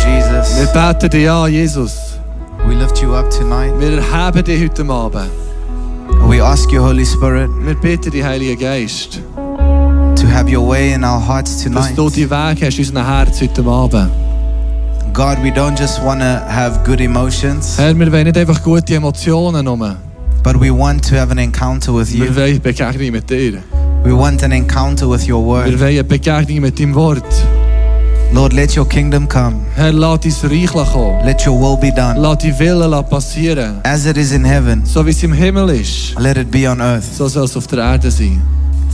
[0.00, 0.72] you, Wir Jesus.
[0.72, 1.92] beten dich an, Jesus.
[2.66, 3.72] We lift you up tonight.
[3.78, 5.30] Wir erheben dich heute Abend.
[6.28, 11.04] We ask you, Holy Spirit, Wir bitten dich, Heiliger Geist, to have your way in
[11.04, 11.96] our hearts dass tonight.
[11.98, 14.10] du die Weg hast in unserem Herz heute Abend.
[15.12, 18.94] God, we don't just want to have good emotions, Herr, wir wollen nicht einfach gute
[18.94, 19.96] Emotionen nur.
[20.42, 22.34] but we want to have an encounter with Wir you.
[22.36, 23.62] wollen eine Begegnung mit dir.
[24.04, 25.80] We want an encounter with your Wir word.
[25.80, 27.22] wollen eine Begegnung mit deinem Wort.
[28.32, 29.56] Lord, let your kingdom come.
[29.76, 31.24] Herr, lass dein Reich kommen.
[31.24, 32.18] Let your will be done.
[32.18, 33.80] Lass die Wille passieren.
[33.84, 36.80] As it is in heaven, So wie es im Himmel ist, let it be on
[36.80, 37.04] earth.
[37.16, 38.40] so soll es auf der Erde sein.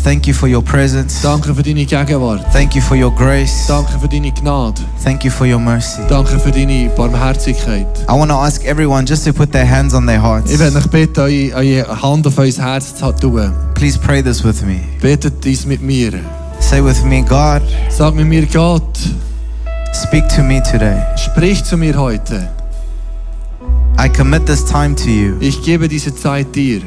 [0.05, 1.21] Thank you for your presence.
[1.23, 2.41] Danke für deine Gegenwart.
[2.53, 3.67] Thank you for your grace.
[3.67, 4.81] Danke für deine Gnade.
[5.03, 6.01] Thank you for your mercy.
[6.09, 7.87] Danke für deine Barmherzigkeit.
[8.09, 10.51] I want to ask everyone just to put their hands on their hearts.
[10.53, 13.53] Ich werde euch bitten, eure Hand auf euer Herz zu tun.
[13.75, 14.81] Please pray this with me.
[15.01, 16.13] Betet dies mit mir.
[16.61, 18.83] Say with me, God, Sag mit mir, Gott,
[19.93, 21.03] speak to me today.
[21.17, 22.49] sprich zu mir heute.
[23.99, 25.37] I commit this time to you.
[25.41, 26.81] Ich gebe diese Zeit dir.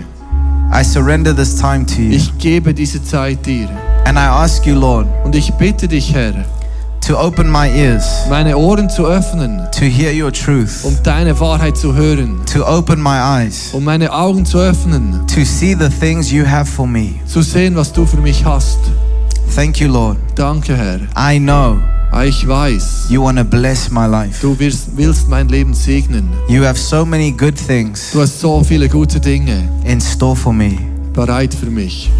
[0.74, 2.14] I surrender this time to you.
[2.14, 3.68] Ich gebe diese Zeit dir.
[4.06, 6.34] And I ask you, Lord, Und ich bitte dich, Herr,
[7.06, 11.76] to open my ears meine Ohren zu öffnen, to hear your truth, um deine Wahrheit
[11.78, 16.32] zu hören, to open my eyes um meine Augen zu öffnen, to see the things
[16.32, 17.16] you have for me.
[17.26, 18.80] zu sehen, was du für mich hast.
[19.54, 20.18] Thank you, Lord.
[20.36, 21.00] Danke, Herr.
[21.18, 21.80] I know
[22.14, 24.42] Ah, ich weiß, you want to bless my life.
[24.42, 26.30] du wirst, willst mein Leben segnen.
[26.50, 30.52] You have so many good things Du hast so viele gute Dinge in store for
[30.52, 30.78] me.
[31.14, 32.12] bereit für mich.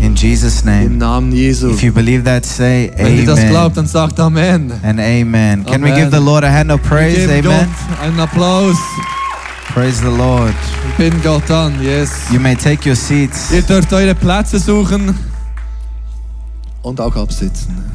[0.00, 0.84] In Jesus' name.
[0.84, 1.12] Im name.
[1.12, 1.70] Namen Jesu.
[1.70, 4.72] If you believe that, say Wenn ihr das glaubt, amen dann sagt Amen.
[4.84, 5.64] and amen.
[5.64, 7.26] Can we give the Lord a hand of praise?
[7.26, 7.66] Geben Amen.
[7.68, 8.76] Gott einen Applaus.
[9.74, 10.54] Praise the Lord.
[10.96, 11.72] Wir bitten Gott an.
[11.82, 12.10] Yes.
[12.32, 13.50] You may take your seats.
[13.52, 15.12] Ihr dürft eure Plätze suchen
[16.82, 17.91] und auch absitzen.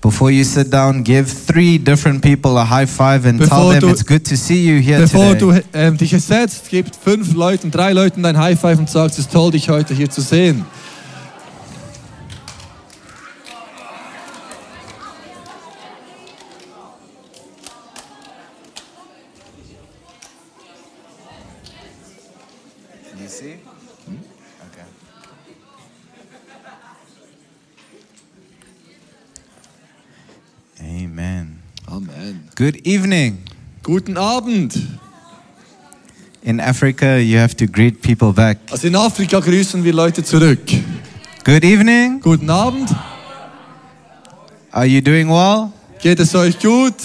[0.00, 3.88] Before you sit down, give three different people a high five and tell them du-
[3.90, 5.62] it's good to see you here Bevor today.
[5.72, 9.26] du ähm, dich setzt, gebt fünf Leuten, drei Leuten dein High Five und sagst, es
[9.26, 10.64] ist toll, dich heute hier zu sehen.
[23.18, 23.58] You see?
[24.66, 24.84] Okay.
[30.80, 31.62] Amen.
[31.88, 32.47] Amen.
[32.58, 33.38] Good evening.
[33.84, 34.74] Guten Abend.
[36.42, 38.58] In Africa, you have to greet people back.
[38.72, 40.58] Also in Afrika grüßen wir Leute zurück.
[41.44, 42.18] Good evening.
[42.20, 42.90] Guten Abend.
[44.72, 45.70] Are you doing well?
[46.02, 46.96] Geht es euch gut?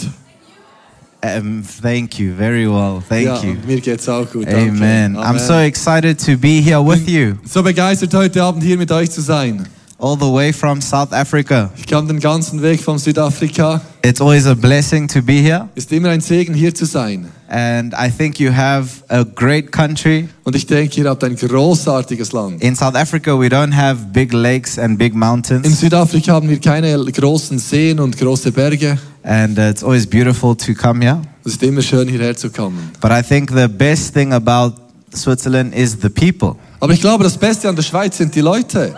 [1.24, 2.34] Um, thank you.
[2.35, 3.03] Very well.
[3.08, 3.56] Thank ja, you.
[3.68, 4.47] mir geht's auch gut.
[4.47, 4.72] danke.
[4.72, 5.16] Amen.
[5.18, 9.12] I'm so excited to be here with you, so begeistert heute Abend hier mit euch
[9.12, 9.68] zu sein.
[10.03, 11.72] All the way from South Africa.
[11.78, 13.81] Ich kam den ganzen Weg von Südafrika.
[14.03, 15.69] It's always a blessing to be here.
[15.75, 17.28] Ist immer ein Segen hier zu sein.
[17.47, 20.28] And I think you have a great country.
[20.44, 22.62] Und ich denke, ihr habt ein großartiges Land.
[22.62, 25.80] In South Africa, we don't have big lakes and big In mountains.
[25.80, 28.97] Südafrika haben wir keine großen Seen und große Berge.
[29.24, 31.22] And uh, it's always beautiful to come here.
[31.46, 32.91] Es ist immer schön, hierher zu kommen.
[33.00, 34.74] But I think the best thing about
[35.16, 36.56] Switzerland is the people.
[36.81, 38.94] Aber ich glaube, das Beste an der Schweiz sind die Leute.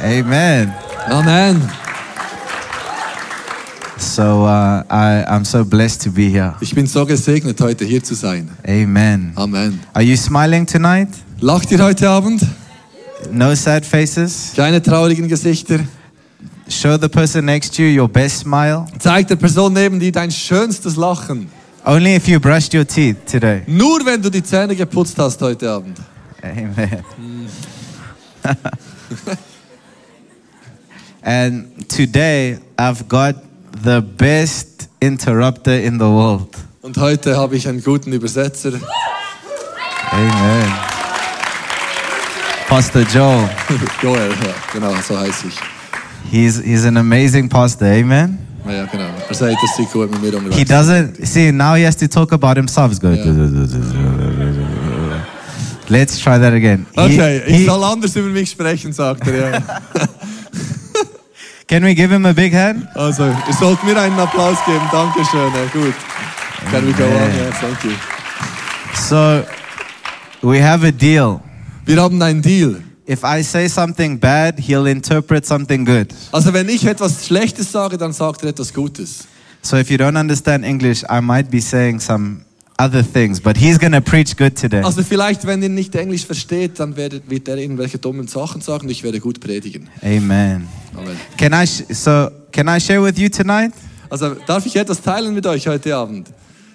[0.00, 0.74] Amen.
[1.08, 1.70] Amen.
[3.98, 6.54] So uh, I, I'm so blessed to be here.
[6.60, 8.50] Ich bin so gesegnet, heute hier zu sein.
[8.66, 9.32] Amen.
[9.36, 9.80] Amen.
[9.92, 11.08] Are you smiling tonight?
[11.40, 12.42] Lacht ihr heute Abend?
[13.30, 14.52] No sad faces?
[14.54, 15.80] Keine traurigen Gesichter?
[16.68, 18.86] Show the person next to you your best smile.
[18.98, 21.48] Zeig der Person neben dir dein schönstes Lachen.
[21.84, 23.62] Only if you brushed your teeth today.
[23.66, 25.98] Nur wenn du die Zähne geputzt hast heute Abend.
[26.42, 27.04] Amen.
[31.24, 33.34] and today I've got
[33.82, 36.56] the best interrupter in the world.
[36.82, 38.72] Und heute habe ich einen guten Übersetzer.
[40.12, 40.72] Amen.
[42.68, 43.48] Pastor Joel.
[44.02, 45.54] Joel, ja, genau, so heiße ich.
[46.30, 47.86] He's, he's an amazing pastor.
[47.88, 48.38] Amen.
[48.66, 49.04] Ja, genau.
[49.28, 52.32] Er sagt, dass sie gut mit mir He doesn't, see, now he has to talk
[52.32, 52.90] about himself.
[52.90, 53.18] He's going,
[55.88, 56.86] Let's try that again.
[56.92, 59.50] He- Okay, ich he- soll anders über mich sprechen, sagt er.
[59.50, 59.62] Ja.
[61.68, 62.86] can we give him a big hand?
[62.94, 64.84] Also, ihr sollt mir einen Applaus geben.
[64.90, 65.52] Dankeschön.
[65.72, 65.94] Gut.
[66.70, 67.10] Can we go on?
[67.10, 67.92] Ja, thank you.
[69.08, 69.44] So,
[70.42, 71.40] we have a deal.
[71.84, 72.82] Wir haben einen Deal.
[73.06, 76.08] If I say something bad, he'll interpret something good.
[76.32, 79.26] Also, wenn ich etwas Schlechtes sage, dann sagt er etwas Gutes.
[79.64, 82.44] So if you don't understand English, I might be saying some
[82.78, 84.82] other things, but he's to preach good today.
[84.82, 88.84] Also, vielleicht, wenn ihr nicht Englisch versteht, dann werdet, wird er irgendwelche dummen Sachen sagen
[88.84, 89.88] und ich werde gut predigen.
[90.02, 90.68] Amen.
[90.96, 91.16] Amen.
[91.36, 93.72] Can I so can I share with you tonight?
[94.10, 96.28] Also darf ich etwas teilen mit euch heute Abend?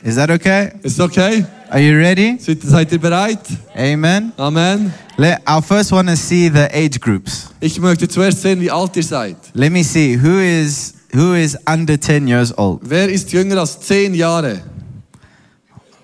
[0.04, 0.72] Is that okay?
[0.81, 1.46] Ist okay?
[1.69, 2.38] Are you ready?
[2.40, 3.40] Seid, seid ihr bereit?
[3.75, 4.31] Amen.
[4.38, 4.94] Amen.
[5.18, 7.50] Let, I first want to see the age groups.
[7.60, 9.36] Ich möchte zuerst sehen, wie alt ihr seid.
[9.54, 12.81] Let me see who is who is under 10 years old.
[12.84, 14.62] Wer ist jünger als zehn Jahre?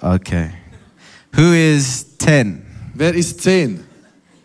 [0.06, 0.52] Okay.
[1.36, 2.62] Who is 10,
[2.94, 3.84] Wer ist zehn?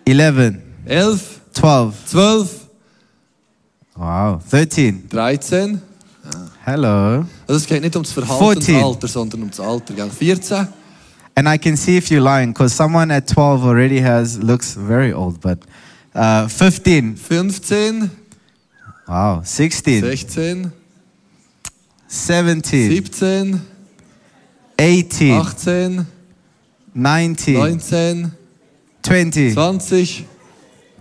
[0.07, 1.41] 11, Elf?
[1.53, 2.67] 12, Zwölf?
[3.95, 5.07] wow, 13.
[5.11, 5.83] 13?
[6.65, 7.27] Hello.
[7.47, 9.09] Also es geht nicht ums Verhaltensalter, 14.
[9.09, 9.95] sondern ums Alter.
[9.95, 10.11] Gell?
[10.11, 10.67] 14?
[11.37, 15.13] And I can see if you're lying because someone at 12 already has looks very
[15.13, 15.59] old, but
[16.15, 17.17] uh, 15.
[17.17, 18.11] 15?
[19.07, 20.73] Wow, 16, 16?
[22.09, 23.70] 17, 17?
[24.81, 26.07] 18, 18?
[26.95, 28.33] 19, 19?
[29.03, 30.27] 20, 20?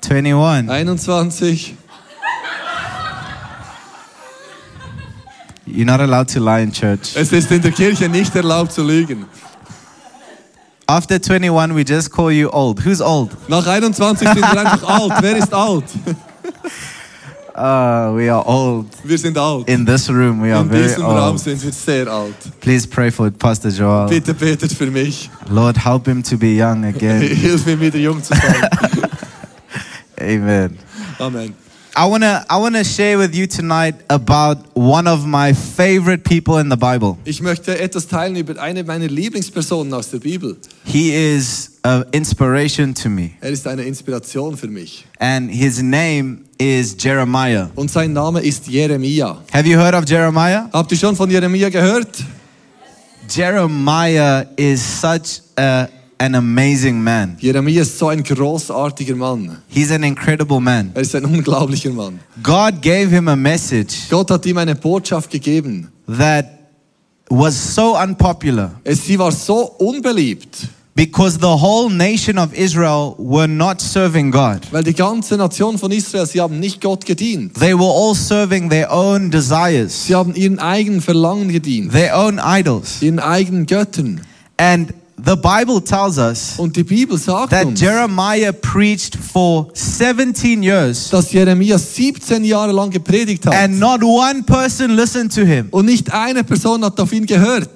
[0.01, 0.69] 21.
[0.69, 1.77] 21?
[5.65, 7.15] You're not allowed to lie in church.
[7.15, 9.25] Es ist in der Kirche nicht erlaubt zu lügen.
[10.85, 12.83] After 21, we just call you old.
[12.83, 13.31] Who's old?
[13.47, 15.13] Nach 21 sind wir einfach alt.
[15.21, 15.85] Wer ist alt?
[17.59, 18.85] Uh, we are old.
[19.03, 19.67] Wir sind alt.
[19.67, 21.39] In this room, we are In very diesem Raum old.
[21.41, 22.33] sind wir sehr alt.
[22.61, 24.07] Please pray for Pastor Joel.
[24.07, 25.29] Bitte betet für mich.
[25.49, 27.19] Lord, help him to be young again.
[27.35, 28.69] Hilf mir wieder jung zu sein.
[30.21, 30.77] Amen.
[31.19, 31.53] Amen.
[31.97, 36.23] I want to I want to share with you tonight about one of my favorite
[36.23, 37.17] people in the Bible.
[37.25, 40.55] Ich möchte etwas teilen über eine meiner Lieblingspersonen aus der Bibel.
[40.85, 43.31] He is an inspiration to me.
[43.41, 45.05] Er ist eine Inspiration für mich.
[45.19, 47.69] And his name is Jeremiah.
[47.75, 49.37] Und sein Name ist Jeremia.
[49.53, 50.69] Have you heard of Jeremiah?
[50.73, 52.23] Habt ihr schon von Jeremia gehört?
[53.29, 55.87] Jeremiah is such a,
[56.17, 57.37] an amazing man.
[57.39, 59.57] Jeremia ist so ein großartiger Mann.
[59.67, 60.91] He's an incredible man.
[60.95, 62.19] Er ist ein unglaublicher Mann.
[62.41, 65.89] God gave him a message Gott hat ihm eine Botschaft gegeben.
[66.07, 66.45] that
[67.29, 70.67] was so unpopular Es, sie war so unbeliebt,
[70.99, 74.59] because the whole nation of Israel were not serving God.
[74.71, 77.53] weil die ganze Nation von Israel, sie haben nicht Gott gedient.
[77.53, 82.37] They were all serving their own desires, Sie haben ihren eigenen Verlangen gedient, their own
[82.43, 83.01] idols.
[83.01, 84.19] ihren eigenen Göttern.
[84.57, 92.43] And the Bible tells us that uns, Jeremiah preached for 17 years dass Jeremia 17
[92.43, 93.53] Jahre lang gepredigt hat.
[93.53, 95.69] and not one person listened to him.
[95.71, 97.69] Und nicht eine Person hat auf ihn gehört.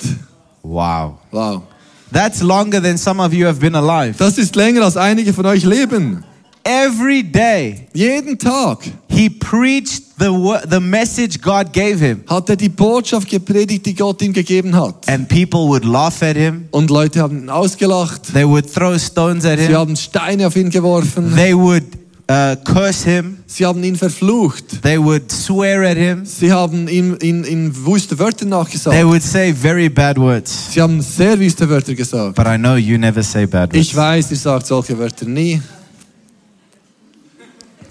[0.62, 1.14] Wow.
[1.32, 1.64] Wow.
[2.14, 4.16] That's longer than some of you have been alive.
[4.20, 6.24] Das ist länger als einige von euch leben.
[6.66, 8.80] Every day Jeden Tag
[9.10, 10.30] he preached the
[10.70, 15.10] the message God gave him hat er die Botschaft gepredigt, die Gott ihm gegeben hat.
[15.10, 16.66] and people would laugh at him.
[16.72, 18.32] Und Leute haben ihn ausgelacht.
[18.34, 19.68] They would throw stones at him.
[19.68, 21.34] Sie haben Steine auf ihn geworfen.
[21.36, 21.84] They would
[22.30, 23.38] uh, curse him.
[23.48, 24.82] Sie haben ihn verflucht.
[24.82, 26.26] They would swear at him.
[26.26, 30.74] Sie haben ihm in, in wüste Wörter They would say very bad words.
[30.74, 32.36] Sie haben sehr wüste Wörter gesagt.
[32.36, 33.88] But I know you never say bad words.
[33.88, 35.62] Ich weiß, ihr sagt solche Wörter nie.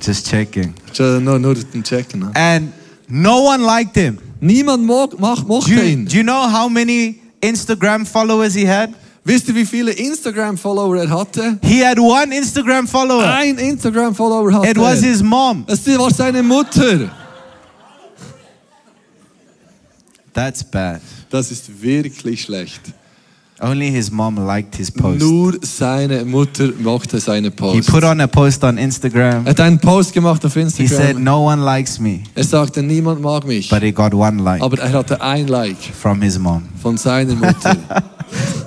[0.00, 0.74] Just checking.
[0.92, 2.20] Schon Nur, nur Checken.
[2.20, 2.30] ne?
[2.34, 2.72] And
[3.08, 4.18] no one liked him.
[4.40, 6.06] Niemand mo mach, Do you, ihn.
[6.06, 8.92] do you know how many Instagram followers he had?
[9.24, 11.56] Wisst ihr, wie viele Instagram-Follower er hatte?
[11.62, 13.22] He had one Instagram follower.
[13.24, 15.08] Ein Instagram-Follower hatte It was er.
[15.10, 15.64] his mom.
[15.68, 17.08] Es war seine Mutter.
[20.32, 21.00] That's bad.
[21.30, 22.80] Das ist wirklich schlecht.
[23.60, 25.20] Only his mom liked his post.
[25.20, 27.76] Nur seine Mutter mochte seine Post.
[27.86, 29.46] He put on a post on Instagram.
[29.46, 30.88] Er hat einen Post gemacht auf Instagram.
[30.88, 31.18] He said.
[31.20, 32.20] No one likes me.
[32.34, 33.68] Er sagte, niemand mag mich.
[33.68, 36.64] But he got one like Aber er hatte ein Like from his mom.
[36.82, 37.76] von seiner Mutter.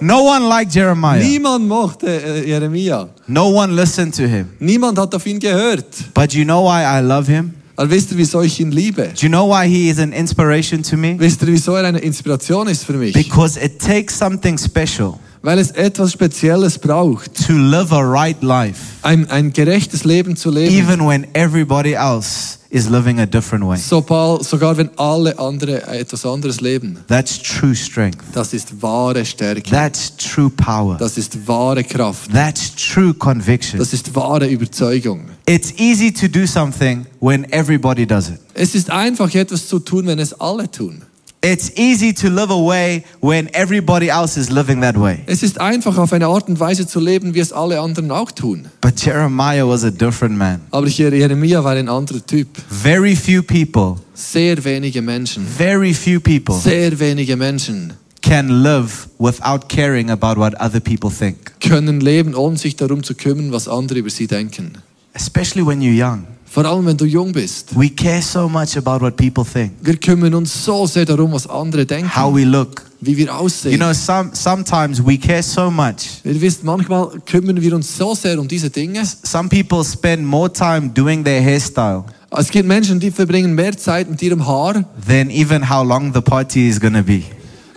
[0.06, 1.18] No one liked Jeremiah.
[1.18, 3.10] Niemand mochte äh, Jeremia.
[3.28, 4.50] No one listened to him.
[4.60, 6.14] Niemand hat auf ihn gehört.
[6.14, 7.56] But you know why I love him?
[7.76, 9.10] Aber wisst ihr, wieso ich ihn liebe?
[9.20, 11.16] Do you know why he is an inspiration to me?
[11.18, 13.14] Wisst ihr, wieso er eine Inspiration ist für mich?
[13.14, 18.80] Because it takes something special Weil es etwas Spezielles braucht, to live a right life,
[19.02, 20.72] ein, ein gerechtes Leben zu leben.
[20.72, 23.78] even when everybody else is living a different way.
[23.78, 26.98] Sogar wenn alle andere etwas anderes leben.
[27.08, 28.18] That's true strength.
[28.34, 29.70] Das ist wahre Stärke.
[29.70, 30.98] That's true power.
[30.98, 32.34] Das ist wahre Kraft.
[32.34, 33.80] That's true conviction.
[33.80, 35.22] Das ist wahre Überzeugung.
[35.48, 38.40] It's easy to do something when everybody does it.
[38.54, 41.02] Es ist einfach etwas zu tun, wenn es alle tun.
[41.46, 45.20] It's easy to live a way when everybody else is living that way.
[45.28, 48.32] Es ist einfach auf eine Art und Weise zu leben, wie es alle anderen auch
[48.32, 48.66] tun.
[48.82, 50.62] But Jeremiah was a different man.
[50.72, 52.48] Aber Jeremia war ein anderer Typ.
[52.68, 55.46] Very few people, Sehr wenige Menschen.
[55.46, 61.60] very few people Sehr wenige Menschen can live without caring about what other people think,
[61.60, 64.80] können leben, ohne sich darum zu kümmern, was andere über sie denken.
[65.14, 66.26] especially when you're young.
[66.46, 67.78] Vor allem, wenn du jung bist.
[67.78, 71.48] We care so much about what people think, Wir kümmern uns so sehr darum, was
[71.48, 72.84] andere denken, how we look.
[73.02, 73.74] wie wir aussehen.
[73.74, 76.22] You know, some sometimes we care so much.
[76.24, 79.04] Ihr wisst, manchmal kümmern wir uns so sehr um diese Dinge.
[79.24, 84.10] Some people spend more time doing their hairstyle Es gibt Menschen, die verbringen mehr Zeit
[84.10, 87.24] mit ihrem Haar, than even how long the party is going to be.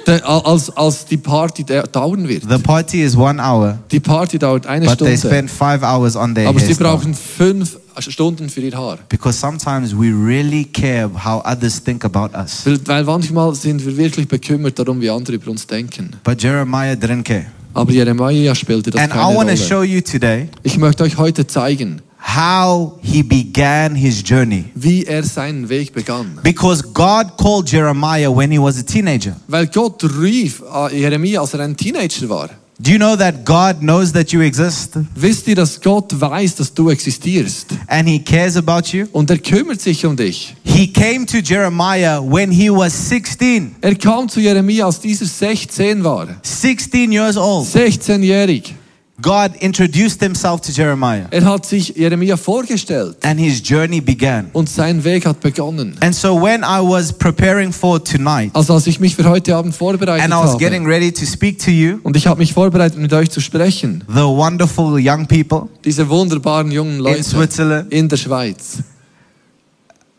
[0.08, 2.42] De- als, als die Party da- dauern wird.
[2.50, 6.16] The party is one hour, Die Party dauert eine but they Stunde, spend five hours
[6.16, 8.98] on their aber sie brauchen fünf Stunden für ihr Haar.
[9.08, 12.64] Because sometimes we really care how others think about us.
[12.64, 16.10] Weil, weil manchmal sind wir wirklich bekümmert darum, wie andere über uns denken.
[16.24, 17.46] But Jeremiah didn't care.
[17.74, 19.56] Aber Jeremia spielte das And I keine want to Rolle.
[19.56, 24.64] show you today Ich möchte euch heute zeigen, how he began his journey.
[24.74, 26.38] wie er seinen Weg begann.
[26.42, 29.36] Because God called Jeremiah when he was a teenager.
[29.46, 32.50] Weil Gott rief äh, Jeremia, als er ein Teenager war.
[32.80, 36.72] Do you know that God knows that you exist Wisst ihr, dass Gott weiß, dass
[36.72, 37.66] du existierst?
[37.88, 39.06] and he cares about you?
[39.10, 40.54] Und er kümmert sich um dich.
[40.62, 43.74] He came to Jeremiah when he was 16.
[43.80, 46.28] Er kam zu Jeremia, als dieser 16 war.
[46.42, 47.66] 16 years old.
[47.66, 48.74] 16-jährig.
[49.20, 54.48] God introduced himself to Jeremiah Er hat sich Jeremia vorgestellt and his journey began.
[54.52, 55.96] und sein Weg hat begonnen.
[56.00, 59.74] And so when I was preparing for tonight Also als ich mich für heute Abend
[59.74, 62.52] vorbereitet and I was habe getting ready to speak to you, und ich habe mich
[62.52, 67.92] vorbereitet, mit euch zu sprechen, the wonderful young people diese wunderbaren jungen in Leute Switzerland,
[67.92, 68.78] in der Schweiz,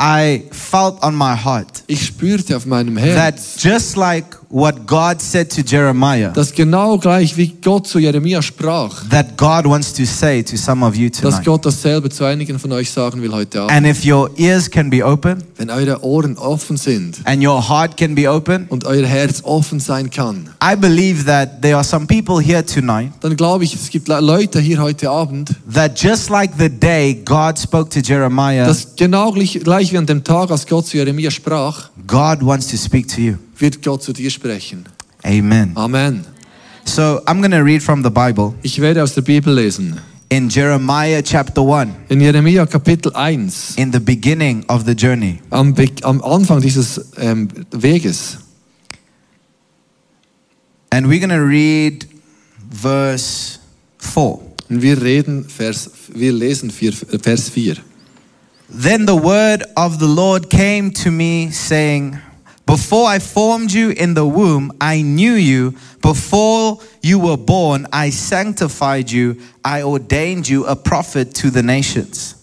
[0.01, 5.21] I felt on my heart ich spürte auf meinem that Herz, just like what God
[5.21, 10.05] said to Jeremiah, dass genau gleich wie Gott zu Jeremia sprach, that God wants to
[10.05, 11.45] say to some of you dass tonight.
[11.45, 13.71] Gott dasselbe zu einigen von euch sagen will heute Abend.
[13.71, 17.95] And if your ears can be open Wenn eure Ohren offen sind and your heart
[17.95, 22.07] can be open, und euer Herz offen sein kann, I believe that there are some
[22.07, 26.29] people here tonight dann glaube ich, es gibt Le- Leute hier heute Abend, that just
[26.29, 30.49] like the day God spoke to Jeremiah, dass genau gleich, gleich wie an dem Tag,
[30.49, 33.35] als Gott zu Jeremia sprach, God wants to speak to you.
[33.59, 34.85] Wird Gott zu dir sprechen.
[35.23, 35.71] Amen.
[35.75, 36.25] Amen.
[36.85, 39.99] So I'm going to read from the Bible Ich werde aus der Bibel lesen.
[40.29, 45.39] in Jeremiah chapter 1, In Jeremia Kapitel 1, in the beginning of the journey.
[45.51, 48.37] am, Be am Anfang dieses ähm, Weges.
[50.91, 52.07] And we're going to read
[52.71, 53.59] verse
[53.99, 54.39] 4.
[54.69, 57.77] Und wir reden Vers, wir lesen vier, äh, Vers 4.
[58.71, 62.19] Then the word of the Lord came to me, saying,
[62.69, 65.73] Before I formed you in the womb, I knew you.
[66.03, 69.37] Before you were born, I sanctified you.
[69.65, 72.35] I ordained you a prophet to the nations.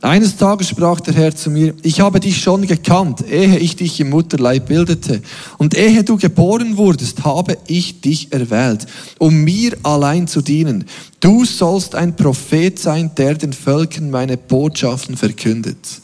[0.00, 3.98] Eines Tages sprach der Herr zu mir, ich habe dich schon gekannt, ehe ich dich
[3.98, 5.22] im Mutterleib bildete.
[5.56, 8.86] Und ehe du geboren wurdest, habe ich dich erwählt,
[9.18, 10.84] um mir allein zu dienen.
[11.18, 16.00] Du sollst ein Prophet sein, der den Völkern meine Botschaften verkündet.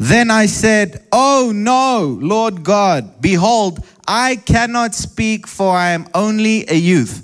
[0.00, 6.64] Then I said, Oh no, Lord God, behold, I cannot speak, for I am only
[6.68, 7.22] a youth.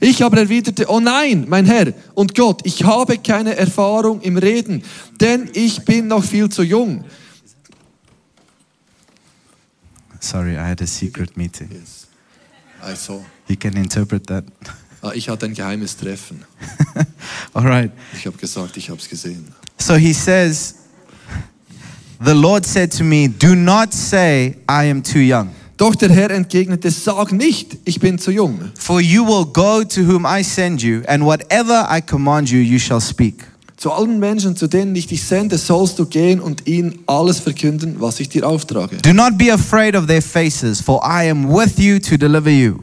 [0.00, 4.82] Ich aber erwiderte, oh nein, mein Herr und Gott, ich habe keine Erfahrung im Reden,
[5.20, 7.04] denn ich bin noch viel zu jung.
[10.20, 11.68] Sorry, I had a secret meeting.
[12.82, 13.20] I saw.
[13.48, 14.44] You can interpret that.
[15.02, 16.44] Ah, Ich hatte ein geheimes Treffen.
[17.54, 17.90] All right.
[18.16, 19.52] Ich habe gesagt, ich habe es gesehen.
[19.78, 20.74] So he says,
[22.24, 26.30] The Lord said to me, Do not say, I am too young, Doch der Herr
[26.32, 28.58] entgegnete, sag nicht, ich bin zu jung.
[28.76, 32.78] for you will go to whom I send you, and whatever I command you, you
[32.80, 33.44] shall speak.
[33.76, 38.00] Zu allen Menschen, zu denen ich dich sende, sollst du gehen und ihnen alles verkünden,
[38.00, 38.96] was ich dir auftrage.
[38.96, 42.80] Do not be afraid of their faces, for I am with you to deliver you.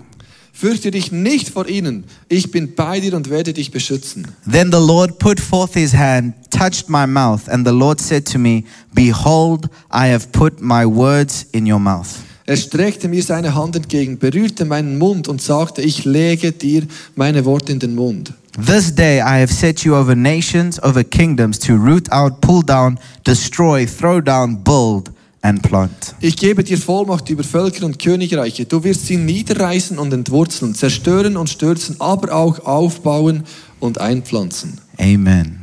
[0.57, 4.25] Fürchte dich nicht vor ihnen, ich bin bei dir und werde dich beschützen.
[4.49, 8.39] Then the Lord put forth his hand, touched my mouth, and the Lord said to
[8.39, 12.07] me, Behold, I have put my words in your mouth.
[12.45, 16.83] Er streckte mir seine Hand entgegen, berührte meinen Mund und sagte, ich lege dir
[17.15, 18.31] meine Worte in den Mund.
[18.65, 22.97] This day I have set you over nations, over kingdoms, to root out, pull down,
[23.25, 25.11] destroy, throw down, build,
[25.45, 26.15] and plant.
[26.21, 28.65] Ich gebe dir Vollmacht über Völker und Königreiche.
[28.65, 33.43] Du wirst sie niederreißen und entwurzeln, zerstören und stürzen, aber auch aufbauen
[33.79, 34.81] und einpflanzen.
[34.97, 35.61] Amen.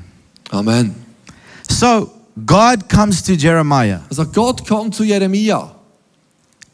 [0.51, 0.95] Amen.
[1.69, 2.11] So
[2.47, 4.03] God comes to Jeremiah.
[4.09, 5.75] Also Gott kommt zu Jeremia.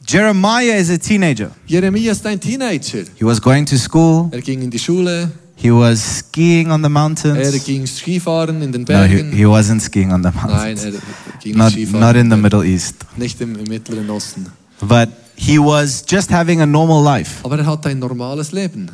[0.06, 1.50] Jeremiah is a teenager.
[1.66, 3.04] Jeremia ist ein Teenager.
[3.16, 6.88] He was going to school, Er ging in die Schule, he was skiing on the
[6.88, 7.36] mountains.
[7.36, 9.30] er ging Skifahren in den Bergen.
[9.30, 10.84] No, he, he wasn't skiing on the mountains.
[10.84, 11.00] Nein, er
[11.42, 12.00] ging Not, Skifahren.
[12.00, 12.94] not in the Middle East.
[13.16, 14.46] Nicht im, im Mittleren Osten.
[14.80, 17.40] But he was just having a normal life.
[17.42, 18.90] Aber er hat ein normales Leben.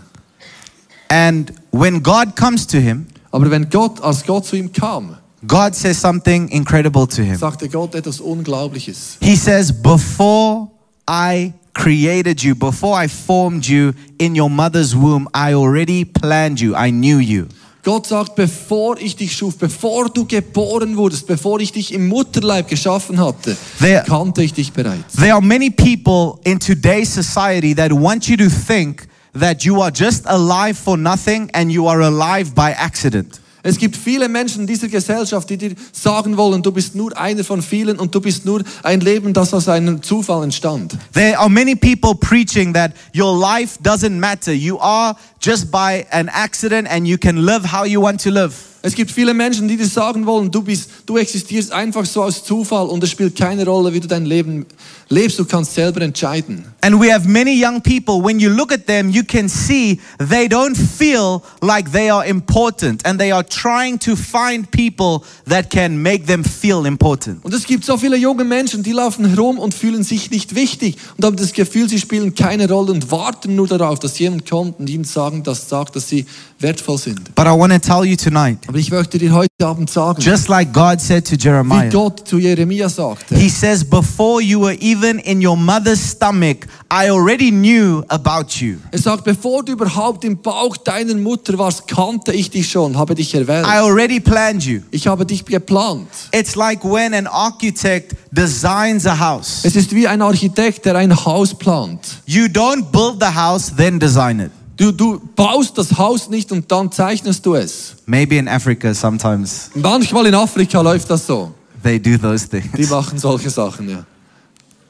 [1.08, 5.16] And when God comes to him, Aber wenn Gott, als Gott zu ihm kam,
[5.46, 7.36] God says something incredible to him.
[7.36, 9.18] sagte Gott etwas Unglaubliches.
[9.20, 10.68] He says, Before
[11.08, 16.74] I created you, before I formed you in your mother's womb, I already planned you.
[16.74, 17.48] I knew you.
[17.82, 22.66] Gott sagt, bevor ich dich schuf, bevor du geboren wurdest, bevor ich dich im Mutterleib
[22.66, 25.16] geschaffen hatte, Wer- kannte ich dich bereits.
[25.16, 29.06] There are many people in today's society that want you to think
[29.38, 33.40] that you are just alive for nothing and you are alive by accident.
[33.66, 37.42] Es gibt viele Menschen in dieser Gesellschaft, die dir sagen wollen, du bist nur einer
[37.44, 40.98] von vielen und du bist nur ein Leben, das aus einem Zufall entstand.
[41.14, 44.52] There are many people preaching that your life doesn't matter.
[44.52, 48.52] You are just by an accident and you can live how you want to live.
[48.82, 52.44] Es gibt viele Menschen, die dir sagen wollen, du bist, du existierst einfach so aus
[52.44, 54.66] Zufall und es spielt keine Rolle, wie du dein Leben
[55.08, 55.38] lebst.
[55.38, 56.64] Du kannst selber entscheiden.
[56.80, 60.46] And we have many young people, when you look at them, you can see they
[60.46, 66.02] don't feel like they are important and they are trying to find people that can
[66.02, 67.42] make them feel important.
[67.42, 70.96] Und es gibt so viele junge Menschen, die laufen herum und fühlen sich nicht wichtig
[71.16, 74.78] und haben das Gefühl, sie spielen keine Rolle und warten nur darauf, dass jemand kommt
[74.78, 76.26] und ihnen sagen, das sagt, dass sie
[76.58, 77.34] wertvoll sind.
[77.34, 80.48] But I want to tell you tonight, Aber ich möchte dir heute Abend sagen, just
[80.48, 84.76] like God said to wie Jeremiah, Gott zu Jeremia sagte, He says, Before you were
[84.80, 88.76] even in your mother's stomach, I already knew about you.
[88.92, 93.14] er sagt, bevor du überhaupt im Bauch deiner Mutter warst, kannte ich dich schon, habe
[93.14, 93.66] dich erwählt.
[93.66, 94.80] I already planned you.
[94.90, 96.08] Ich habe dich geplant.
[96.32, 99.60] It's like when an architect designs a house.
[99.64, 102.00] Es ist wie ein Architekt, der ein Haus plant.
[102.26, 104.50] You don't build the house, then design it.
[104.76, 107.94] Du, du baust das Haus nicht und dann zeichnest du es.
[108.06, 111.54] Maybe in Africa, sometimes Manchmal in Afrika läuft das so.
[111.82, 112.90] they do those Die things.
[112.90, 114.04] machen solche Sachen, ja.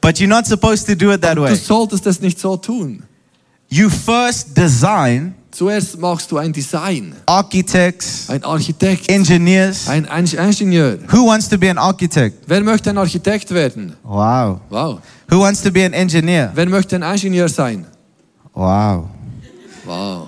[0.05, 1.55] But you're not supposed to do it that Du way.
[1.55, 3.01] solltest es nicht so tun.
[3.69, 9.87] You first design Zuerst machst du ein Design, architects, ein Architekt, engineers.
[9.87, 10.99] ein, Ingenieur.
[11.09, 12.43] Who wants to be an architect?
[12.45, 13.95] Wer möchte ein Architekt werden?
[14.03, 14.59] Wow.
[14.69, 14.99] Wow.
[15.31, 16.51] Who wants to be an engineer?
[16.53, 17.87] Wer möchte ein Ingenieur sein?
[18.53, 19.07] Wow.
[19.85, 20.27] Wow.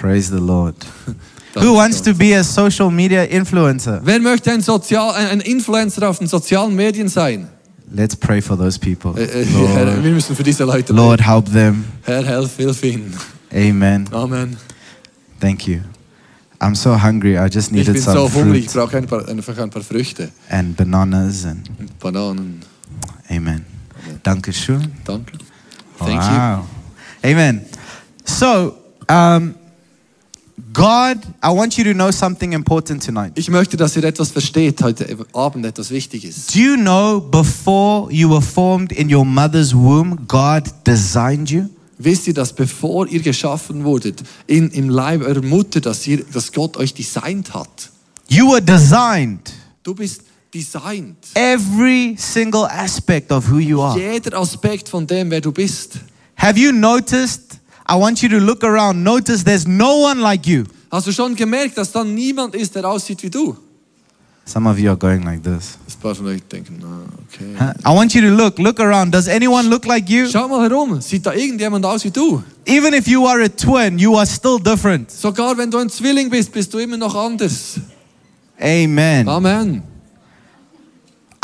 [0.00, 0.74] Praise the Lord.
[1.54, 4.00] Who wants to be a social media influencer?
[4.02, 7.48] Wer möchte ein, Sozial, ein Influencer auf den sozialen Medien sein?
[7.92, 9.14] Let's pray for those people.
[9.16, 10.96] Äh, Herr, Lord, wir müssen für diese Leute beten.
[10.96, 11.84] Lord, help them.
[12.02, 13.14] Herr, helf, hilf ihnen.
[13.52, 14.08] Amen.
[14.12, 14.56] Amen.
[15.40, 15.80] Thank you.
[16.58, 17.36] I'm so hungry.
[17.36, 19.70] I just Ich needed bin some so hungrig, ich fruit brauche ein paar, einfach ein
[19.70, 20.30] paar Früchte.
[20.48, 22.60] and bananas and Und Bananen.
[23.28, 23.64] amen.
[24.22, 24.92] Dankeschön.
[25.04, 25.32] Danke.
[25.98, 26.30] Thank you.
[26.30, 26.64] wow.
[27.22, 27.60] Amen.
[28.24, 28.74] So,
[29.08, 29.54] um,
[30.72, 33.32] God, I want you to know something important tonight.
[33.34, 36.46] Ich möchte, dass ihr etwas versteht heute Abend, etwas Wichtiges.
[36.46, 41.68] Do you know before you were formed in your mother's womb, God designed you?
[41.98, 46.52] Wisst ihr, dass bevor ihr geschaffen wurdet, in, im Leib eurer Mutter, dass, ihr, dass
[46.52, 47.90] Gott euch designt hat?
[48.28, 49.52] You were designed.
[49.82, 51.16] Du bist designt.
[51.34, 53.98] Every single aspect of who you are.
[53.98, 56.00] Jeder Aspekt von dem, wer du bist.
[56.36, 57.60] Have you noticed?
[57.88, 59.02] I want you to look around.
[59.04, 60.64] Notice there's no one like you.
[60.90, 63.56] Hast du schon gemerkt, dass da niemand ist, der aussieht wie du?
[64.44, 65.76] Some of you are going like this.
[65.84, 67.56] Das paar von euch denken, ah, okay.
[67.84, 68.58] I want you to look.
[68.58, 69.12] Look around.
[69.12, 70.28] Does anyone look like you?
[70.30, 72.42] Schau mal herum, sieht da irgendjemand aus wie du?
[72.64, 75.10] Even if you are a twin, you are still different.
[75.10, 77.80] Sogar wenn du ein Zwilling bist, bist du immer noch anders.
[78.60, 79.28] Amen.
[79.28, 79.82] Amen.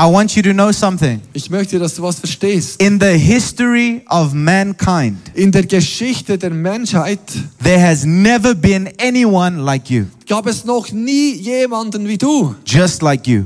[0.03, 1.21] I want you to know something.
[1.33, 2.83] Ich möchte, dass du was verstehst.
[2.83, 7.21] In the history of mankind, In der Geschichte der Menschheit
[7.63, 12.53] there has never been anyone like you, gab es noch nie jemanden wie du.
[12.67, 13.45] just like you.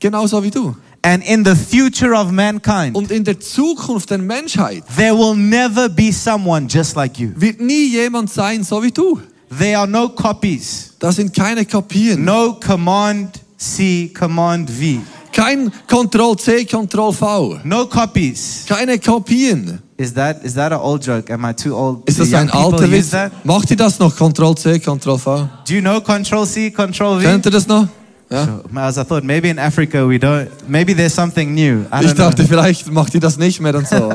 [0.00, 0.74] Genauso wie du.
[1.02, 5.90] And in the future of mankind, Und in der Zukunft der Menschheit there will never
[5.90, 7.32] be someone just like you.
[7.36, 9.20] wird nie jemand sein, so wie du.
[9.58, 12.24] There are no copies, Das sind keine Kopien.
[12.24, 15.00] no Command C, Command V,
[15.32, 17.60] Kein Ctrl-C, Ctrl-V.
[17.64, 18.64] no copies.
[18.68, 19.80] Keine Kopien.
[19.96, 21.32] Is that is that an old joke?
[21.32, 22.08] Am I too old?
[22.08, 23.10] Ist das ein alter Witz?
[23.44, 24.14] Macht ihr das noch?
[24.14, 25.48] Ctrl-C, Ctrl-V?
[25.66, 27.22] Do you know Control C, Control V?
[27.26, 27.88] Kennt ihr das noch?
[28.30, 28.60] Ja.
[28.74, 30.48] As I thought, maybe in Africa we don't.
[30.68, 31.80] Maybe there's something new.
[31.92, 32.24] I Ich don't know.
[32.28, 34.10] dachte, vielleicht macht ihr das nicht mehr und so.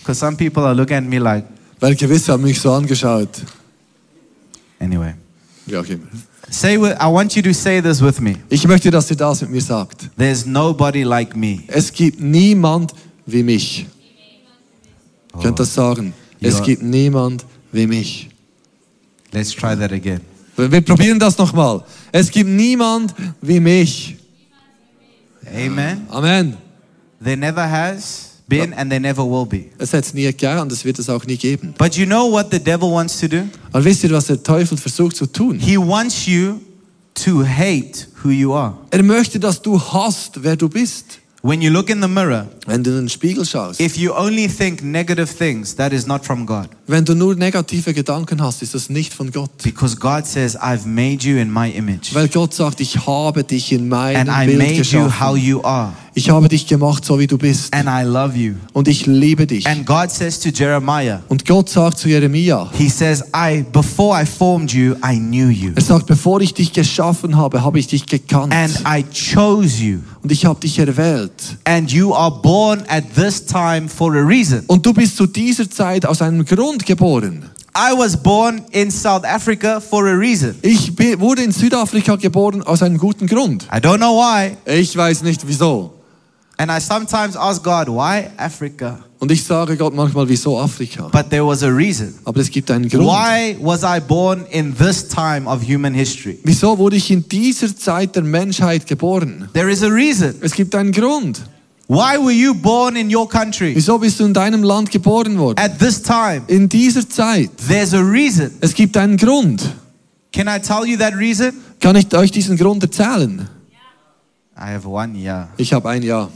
[0.00, 1.44] Because some people are looking at me like,
[1.78, 3.28] Weil gewisse haben mich so angeschaut.
[4.80, 5.14] anyway.
[5.68, 6.06] Auch immer.
[6.50, 8.36] Say, I want you to say this with me.
[8.48, 10.10] Ich möchte, dass ihr das mit mir sagt.
[10.16, 11.60] There's nobody like me.
[11.68, 12.92] Es gibt niemand
[13.26, 13.86] wie mich.
[15.34, 16.12] Ihr könnt das sagen.
[16.40, 16.64] Es Ja.
[16.64, 18.28] gibt niemand wie mich.
[19.32, 20.20] Let's try that again.
[20.56, 21.82] Wir wir probieren das nochmal.
[22.12, 24.16] Es gibt niemand wie mich.
[25.52, 26.06] Amen.
[26.08, 26.56] Amen.
[27.22, 29.66] There never has been and there never will be.
[29.78, 31.74] Es hat es nie gegeben und es wird es auch nie geben.
[31.78, 33.42] But you know what the devil wants to do?
[33.72, 35.58] Aber wisst ihr, was der Teufel versucht zu tun?
[35.58, 36.60] He wants you
[37.14, 38.74] to hate who you are.
[38.90, 41.20] Er möchte, dass du hast, wer du bist.
[41.46, 44.48] When you look in the mirror, Wenn du in den Spiegel schaust, if you only
[44.48, 46.70] think negative things, that is not from God.
[46.86, 49.50] wenn du nur negative Gedanken hast, ist das nicht von Gott.
[49.62, 52.14] Because God says, I've made you in my image.
[52.14, 55.36] Weil Gott sagt, ich habe dich in meinem And I made you how geschaffen.
[55.44, 55.92] you are.
[56.16, 57.74] Ich habe dich gemacht, so wie du bist.
[57.74, 58.54] And I love you.
[58.72, 59.66] Und ich liebe dich.
[59.66, 64.24] And God says to Jeremiah, Und Gott sagt zu Jeremia, He says, I before I
[64.24, 65.72] formed you, I knew you.
[65.74, 68.54] er sagt, bevor ich dich geschaffen habe, habe ich dich gekannt.
[68.54, 69.98] And I chose you.
[70.22, 71.32] Und ich habe dich erwählt.
[71.64, 74.62] And you are born at this time for a reason.
[74.68, 77.50] Und du bist zu dieser Zeit aus einem Grund geboren.
[77.76, 80.54] I was born in South Africa for a reason.
[80.62, 83.64] Ich wurde in Südafrika geboren aus einem guten Grund.
[83.64, 84.56] I don't know why.
[84.64, 85.93] Ich weiß nicht wieso.
[86.56, 89.00] And I sometimes ask God, why Africa?
[89.18, 91.08] Und ich sage Gott manchmal, wieso Afrika?
[91.08, 92.14] But there was a reason.
[92.24, 93.06] Aber es gibt einen Grund.
[93.06, 96.38] Why was I born in this time of human history?
[96.44, 99.48] Wieso wurde ich in dieser Zeit der Menschheit geboren?
[99.52, 100.34] There is a reason.
[100.42, 101.42] Es gibt einen Grund.
[101.88, 105.58] Why were you born in your country Wieso bist du in deinem Land geboren worden?
[105.58, 106.42] at this time?
[106.46, 107.50] In dieser Zeit.
[107.68, 108.50] There's a reason.
[108.60, 109.62] Es gibt einen Grund.
[110.32, 111.52] Can I tell you that reason?
[111.80, 113.48] Kann ich euch diesen Grund erzählen?
[114.56, 115.48] I have one, yeah.
[115.56, 116.28] Ich habe ein Ja.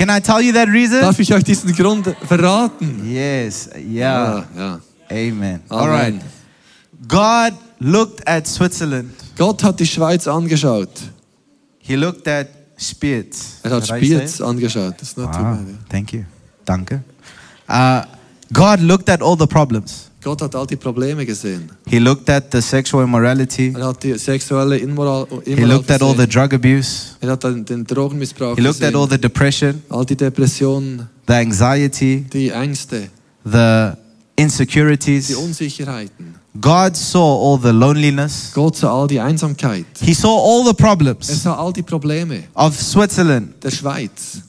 [0.00, 1.02] Can I tell you that reason?
[1.02, 3.04] Darf ich euch diesen Grund verraten?
[3.04, 4.46] Yes, yeah.
[4.56, 4.80] ja.
[5.10, 5.60] Amen.
[5.60, 5.62] Amen.
[5.68, 6.14] All right.
[7.06, 9.10] God looked at Switzerland.
[9.36, 10.88] Gott hat die Schweiz angeschaut.
[11.80, 13.58] He looked at Spiez.
[13.62, 13.86] Er hat?
[13.88, 14.94] Spiez angeschaut.
[14.98, 15.32] Das ist too Wow.
[15.32, 15.74] bad, ja.
[15.90, 16.24] Thank you.
[16.64, 17.02] Danke.
[17.68, 18.00] Uh,
[18.54, 20.09] God looked at all the problems.
[20.22, 21.70] Gott hat all die Probleme gesehen.
[21.88, 23.72] He looked at the sexual immorality.
[23.74, 27.16] Er hat die sexuelle Inmoral, He Immoral looked at all the drug abuse.
[27.20, 31.32] Er hat den, den Drogenmissbrauch He looked at all the depression, All die Depressionen, the
[31.34, 33.08] anxiety, die Ängste,
[33.44, 35.34] the die insecurities.
[35.34, 36.34] Unsicherheiten.
[36.60, 37.20] God saw
[37.52, 38.50] all the loneliness.
[38.52, 39.86] Gott sah all die Einsamkeit.
[40.00, 43.54] He saw all the Er problems sah all die Probleme of Switzerland.
[43.62, 44.42] der Schweiz.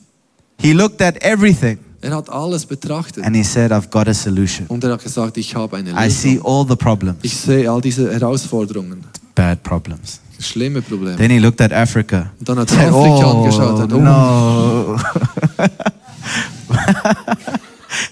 [0.60, 3.24] He looked at everything Er hat alles betrachtet.
[3.24, 4.66] and he said, I've got a solution.
[4.68, 6.46] Und er hat gesagt, ich habe eine I see Lösung.
[6.46, 9.04] all the problems, Ich sehe all diese Herausforderungen.
[9.36, 10.20] bad problems.
[10.40, 11.16] Schlimme Probleme.
[11.18, 12.32] Then he looked at Africa.
[12.40, 13.80] Und dann hat er Afrika angeschaut.
[13.82, 14.98] Hat, oh, no.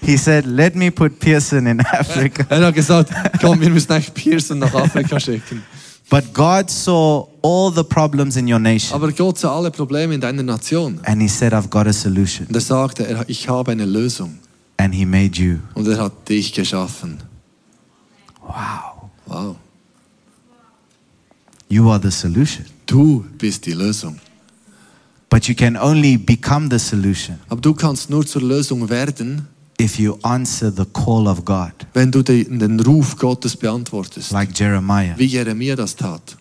[0.02, 2.44] he said, Let me put Pearson in Africa.
[2.48, 5.62] Er hat gesagt, komm, wir müssen eigentlich Pearson nach Afrika schicken.
[6.10, 10.20] But God saw all the problems in your nation Aber Gott sah alle Probleme in
[10.20, 11.00] deiner Nation.
[11.04, 12.46] and he said, I've got a solution.
[12.48, 14.38] Und er sagte, er, ich habe eine Lösung.
[14.76, 15.58] And he made you.
[15.74, 17.18] Und er hat dich geschaffen.
[18.42, 19.10] Wow.
[19.26, 19.56] Wow.
[21.68, 22.66] You are the solution.
[22.86, 24.18] Du bist die Lösung.
[25.28, 29.46] But you can only become the solution Aber du kannst nur zur Lösung werden,
[29.80, 34.30] if you answer the call of God, wenn du den, den Ruf Gottes beantwortest.
[34.32, 35.14] like Jeremiah.
[35.16, 36.36] Wie Jeremia das tat.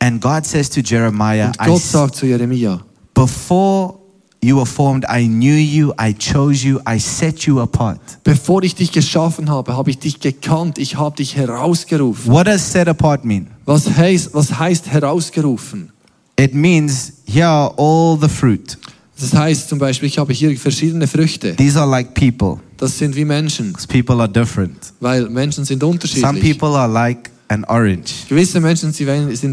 [0.00, 2.80] And God says to Jeremiah, Und Gott sagt zu Jeremia,
[3.14, 3.94] Before
[4.42, 8.00] you were formed, I knew you, I chose you, I set you apart.
[8.24, 12.30] bevor ich dich geschaffen habe, habe ich dich gekannt, ich habe dich herausgerufen.
[12.30, 13.46] What does set apart mean?
[13.64, 15.90] Was heißt, was heißt herausgerufen?
[16.38, 18.76] It means here are all the fruit.
[19.20, 21.54] Das heißt zum Beispiel, ich habe hier verschiedene Früchte.
[21.56, 24.76] These are like people, Das sind wie Menschen, people are different.
[25.00, 26.58] weil Menschen sind Some unterschiedlich.
[26.58, 28.26] people are like an orange.
[28.28, 29.06] Gewisse Menschen sind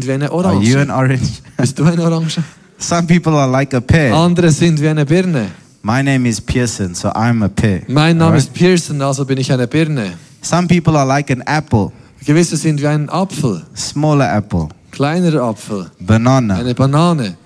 [0.06, 0.92] wie- eine Are you an Orange.
[0.92, 1.28] orange?
[1.56, 2.42] Bist du eine Orange?
[2.78, 4.12] Some people are like a pear.
[4.14, 5.46] Andere sind wie eine Birne.
[5.84, 7.82] My name is Pearson, so I'm a pear.
[7.86, 8.42] Mein Name Alright?
[8.44, 10.14] ist Pearson, also bin ich eine Birne.
[10.40, 11.92] Some people are like an apple,
[12.26, 16.56] Gewisse sind wie ein Apfel, smaller apple, kleinerer Apfel, banana.
[16.56, 17.36] eine Banane.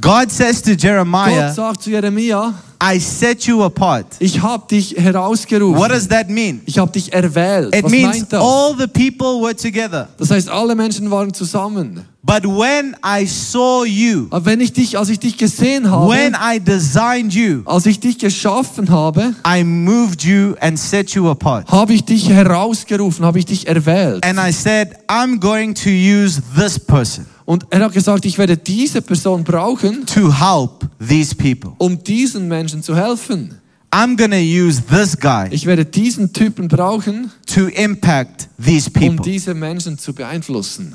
[0.00, 2.52] God says to Gott Jeremiah, sagt zu Jeremia,
[2.82, 4.06] I set you apart.
[4.18, 5.78] ich habe dich herausgerufen.
[5.78, 6.60] What does that mean?
[6.66, 7.74] Ich habe dich erwählt.
[7.74, 8.42] It Was means meint das?
[8.42, 10.08] all the people were together.
[10.18, 12.04] Das heißt, alle Menschen waren zusammen.
[12.22, 16.34] But when I saw you, Aber wenn ich dich, als ich dich gesehen habe, when
[16.34, 21.70] I designed you, als ich dich geschaffen habe, I moved you and set you apart.
[21.70, 24.24] habe ich dich herausgerufen, habe ich dich erwählt.
[24.24, 28.56] And I said, I'm going to use this person Und er hat gesagt, ich werde
[28.56, 31.72] diese Person brauchen, to help these people.
[31.78, 33.58] um diesen Menschen zu helfen.
[33.90, 39.24] I'm to use this guy Ich werde diesen Typen brauchen, to impact these um people.
[39.24, 40.94] diese Menschen zu beeinflussen.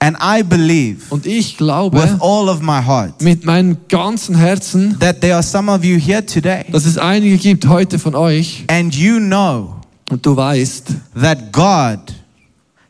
[0.00, 4.96] And I believe Und ich with glaube all of my heart mit meinem ganzen Herzen,
[5.00, 8.62] that there are some of you here today dass es einige gibt heute von euch
[8.68, 9.74] and you know
[10.10, 11.98] und du weißt, that God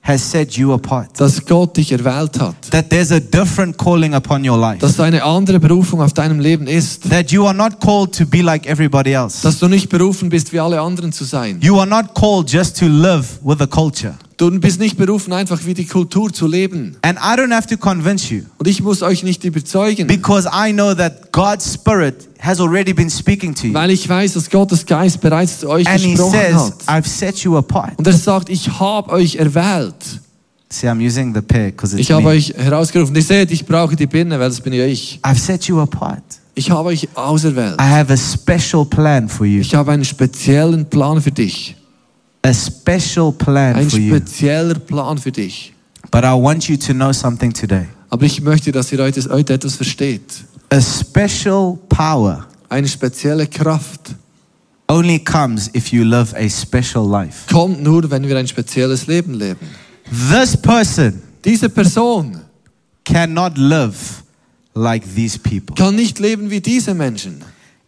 [0.08, 1.10] has set you apart.
[1.20, 2.54] dass Gott dich erwählt hat.
[2.70, 4.78] That there's a different calling upon your life.
[4.78, 7.08] Dass eine andere Berufung auf deinem Leben ist.
[7.10, 9.42] That you are not called to be like everybody else.
[9.42, 11.60] Dass du nicht berufen bist, wie alle anderen zu sein.
[11.60, 14.14] You are not called just to live with the culture.
[14.38, 16.96] Du bist nicht berufen, einfach wie die Kultur zu leben.
[17.02, 20.72] And I don't have to convince you Und ich muss euch nicht überzeugen, because I
[20.72, 23.74] know that God's Spirit has already been speaking to you.
[23.74, 26.74] weil ich weiß, dass Gottes Geist bereits zu euch And He gesprochen says, hat.
[26.86, 27.98] I've set you apart.
[27.98, 29.94] Und er sagt, ich habe euch erwählt.
[30.70, 33.16] See, I'm using the pair because it's Ich habe euch herausgerufen.
[33.16, 35.18] Ihr seht, ich brauche die Birne, weil das bin ja ich.
[35.24, 36.22] I've set you apart.
[36.54, 37.74] Ich habe euch auserwählt.
[37.80, 39.60] I have a special plan for you.
[39.62, 41.74] Ich habe einen speziellen Plan für dich.
[42.42, 44.14] A special plan Ein for you.
[44.16, 45.72] spezieller Plan für dich.
[46.10, 47.86] But I want you to know something today.
[48.10, 50.22] Aber ich möchte, dass ihr heute, heute etwas versteht.
[50.70, 54.14] A special power Eine spezielle Kraft
[54.88, 57.52] only comes if you live a special life.
[57.52, 59.66] kommt nur, wenn wir ein spezielles Leben leben.
[60.30, 62.40] This person Diese Person
[63.04, 64.22] cannot live
[64.74, 65.74] like these people.
[65.76, 67.42] kann nicht leben wie diese Menschen.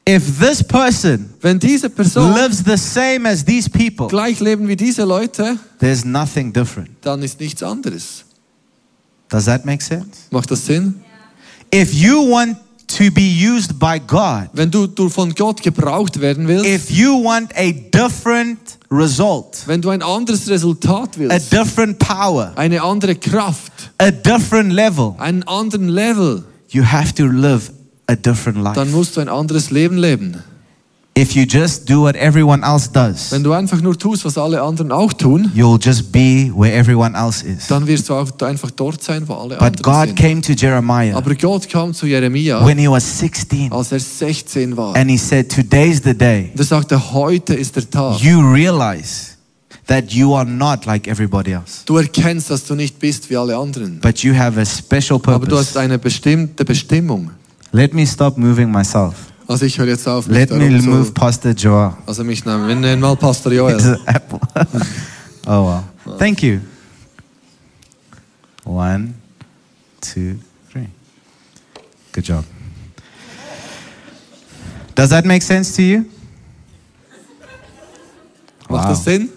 [0.09, 4.77] If this person Wenn diese Person lives the same as these people, gleich leben wie
[4.77, 6.91] diese Leute, there's nothing different.
[7.03, 8.25] dann ist nichts anderes.
[9.29, 10.09] Does that make sense?
[10.31, 11.01] Macht das Sinn?
[11.73, 12.57] If you want
[12.89, 17.23] to be used by God, Wenn du, du von Gott gebraucht werden willst, if you
[17.23, 18.59] want a different
[18.91, 24.73] result, wenn du ein anderes Resultat a willst, different power, eine andere Kraft, a different
[24.73, 27.71] level, einen anderen Level, you have to live
[28.11, 28.87] a different dann life.
[28.97, 30.37] musst du ein anderes Leben leben.
[31.19, 34.63] If you just do what everyone else does, Wenn du einfach nur tust, was alle
[34.63, 37.67] anderen auch tun, you'll just be where everyone else is.
[37.67, 40.19] dann wirst du auch einfach dort sein, wo alle But anderen God sind.
[40.19, 44.77] came to Jeremiah Aber Gott kam zu Jeremia, when he was 16 als er 16
[44.77, 44.95] war.
[44.97, 48.21] and he said, Today's the day Und er sagte, heute ist der Tag.
[48.21, 49.33] you realize
[49.89, 53.57] that you are not like everybody else, Du erkennst, dass du nicht bist wie alle
[53.57, 53.99] anderen.
[54.01, 55.81] but you have a special Aber du hast purpose.
[55.81, 57.33] eine bestimmte Bestimmung.
[57.73, 59.15] Let me stop moving myself.
[59.47, 61.93] Also ich höre jetzt auf, Let me darum move zu, Pastor Joel.
[62.07, 63.01] also mich nennen.
[63.01, 63.79] Mal Pastor Joel.
[63.79, 64.41] to Apple.
[65.47, 65.67] oh,
[66.07, 66.17] well.
[66.19, 66.61] Thank you.
[68.65, 69.15] One,
[70.01, 70.37] two,
[70.71, 70.89] three.
[72.13, 72.45] Good job.
[74.95, 76.05] Does that make sense to you?
[78.69, 78.91] Macht Wow.
[78.91, 79.31] das Sinn?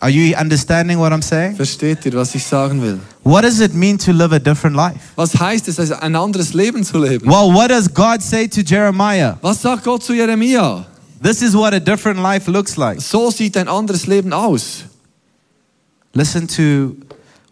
[0.00, 1.56] Are you understanding what I'm saying?
[1.56, 2.98] Versteht ihr, was ich sagen will?
[3.22, 5.12] What does it mean to live a different life?
[5.16, 7.26] Was heißt es, also ein anderes Leben zu leben?
[7.28, 9.36] Well, what does God say to Jeremiah?
[9.42, 10.86] Was sagt Gott zu Jeremia?
[11.22, 13.00] This is what a different life looks like.
[13.00, 14.84] So sieht ein anderes Leben aus.
[16.14, 16.96] Listen to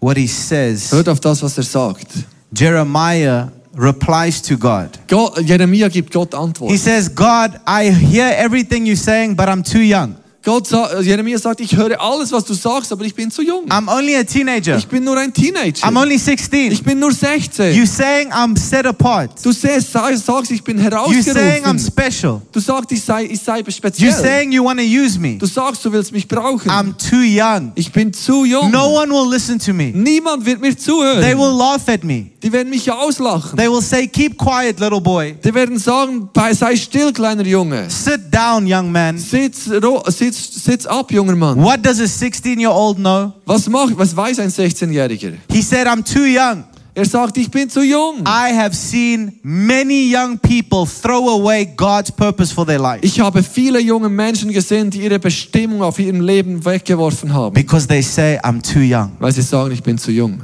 [0.00, 0.90] what he says.
[0.90, 2.08] Hört auf das, was er sagt.
[2.50, 4.98] Jeremiah replies to God.
[5.06, 6.70] Gott, Jeremia gibt Gott Antwort.
[6.70, 10.16] He says, God, I hear everything you're saying, but I'm too young.
[10.48, 13.66] Gott sa Jeremia sagt, ich höre alles, was du sagst, aber ich bin zu jung.
[13.68, 14.78] I'm only a teenager.
[14.78, 15.86] Ich bin nur ein Teenager.
[15.86, 16.72] I'm only 16.
[16.72, 17.74] Ich bin nur 16.
[17.76, 19.32] You saying I'm set apart.
[19.44, 21.78] Du sagst, sagst, ich bin You saying I'm herausgerufen.
[21.78, 22.40] special.
[22.50, 24.12] Du sagst, ich sei, ich sei You speziell.
[24.12, 25.36] saying you want to use me.
[25.36, 26.70] Du sagst, du willst mich brauchen.
[26.70, 27.72] I'm too young.
[27.74, 28.70] Ich bin zu jung.
[28.70, 29.92] No one will listen to me.
[29.94, 31.20] Niemand wird mir They zuhören.
[31.38, 32.30] will laugh at me.
[32.42, 33.56] Die werden mich auslachen.
[33.58, 35.34] They will say, Keep quiet, little boy.
[35.44, 37.90] Die werden sagen, sei still, kleiner Junge.
[37.90, 39.18] Sit down, young man.
[39.18, 41.62] Sitz, ro- sitz, sitz ab, junger Mann.
[41.62, 43.32] What does a 16 year old know?
[43.46, 45.34] Was macht, was weiß ein 16-Jähriger?
[45.50, 46.64] He said, I'm too young.
[46.94, 48.22] Er sagt, ich bin zu jung.
[48.26, 53.42] I have seen many young people throw away God's purpose for their life Ich habe
[53.44, 57.54] viele junge Menschen gesehen, die ihre Bestimmung auf ihrem Leben weggeworfen haben.
[57.54, 59.12] because they say, I'm too young.
[59.20, 60.40] Weil sie sagen, ich bin zu jung.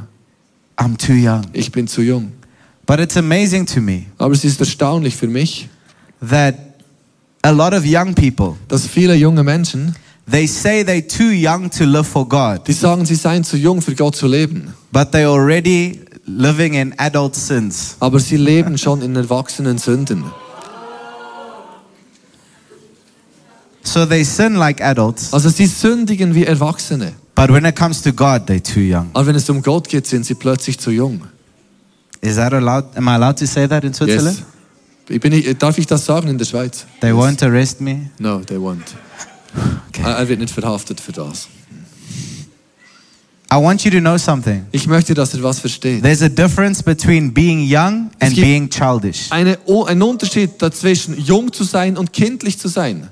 [0.77, 1.43] I'm too young.
[1.53, 2.31] Ich bin zu jung.
[2.87, 5.69] But it's amazing to me Aber es ist erstaunlich für mich,
[6.31, 6.55] that
[7.45, 9.95] a lot of young people, dass viele junge Menschen,
[10.31, 13.83] they say they're too young to live for God, die sagen, sie seien zu jung
[13.83, 14.73] für Gott zu leben.
[14.91, 17.97] but they're already living in adult sins.
[18.01, 20.25] Aber sie leben schon in erwachsenen Sünden.
[23.83, 27.13] So they sin like adults, Also sie sündigen wie Erwachsene.
[27.35, 29.11] but when it comes to God, they're too young.
[29.13, 31.21] Aber wenn es um Gott geht, sind sie plötzlich zu jung.
[32.23, 32.97] Is that allowed?
[32.97, 34.39] Am I allowed to say that in Switzerland?
[34.39, 34.47] Yes.
[35.09, 36.87] Ich bin, darf ich das sagen in der Schweiz?
[37.01, 37.19] They Yes.
[37.19, 38.11] won't arrest me.
[38.19, 38.83] No, they won't.
[39.89, 40.03] Okay.
[40.03, 41.49] Er wird nicht verhaftet für das.
[43.53, 44.67] I want you to know something.
[44.73, 46.03] Ich möchte, dass er was versteht.
[46.03, 49.31] There's a difference between being young and being childish.
[49.31, 53.09] Eine, ein Unterschied dazwischen, jung zu sein und kindlich zu sein.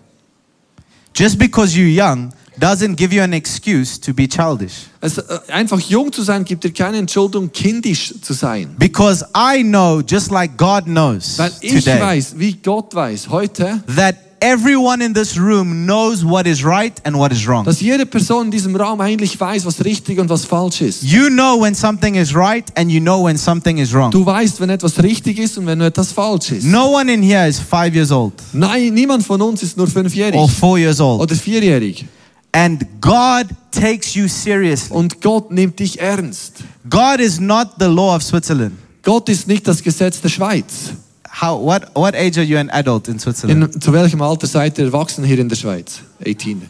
[1.15, 4.87] Just because you're young doesn't give you an excuse to be childish.
[5.01, 8.75] Es, äh, einfach jung zu sein, gibt dir keine Entschuldigung, kindisch zu sein.
[8.79, 13.83] Because I know, just like God knows Weil ich today, weiß, wie Gott weiß, heute,
[13.97, 17.65] that everyone in this room knows what is right and what is wrong.
[17.65, 21.03] dass jede Person in diesem Raum eigentlich weiß, was richtig und was falsch ist.
[21.05, 24.11] You know when something is right and you know when something is wrong.
[24.11, 26.65] Du weißt, wenn etwas richtig ist und wenn etwas falsch ist.
[26.65, 30.35] No one in here is five years old Nein, niemand von uns ist nur fünfjährig
[30.35, 31.21] or four years old.
[31.21, 32.05] oder vierjährig.
[32.53, 34.95] And God takes you seriously.
[34.95, 36.65] Und Gott nimmt dich ernst.
[36.89, 38.77] God is not the law of Switzerland.
[39.03, 40.93] Gott ist nicht das Gesetz der Schweiz.
[41.41, 43.75] How, what, what age are you an adult in Switzerland?
[43.75, 46.01] In, zu welchem Alter seid ihr erwachsen hier in der Schweiz?
[46.25, 46.69] 18.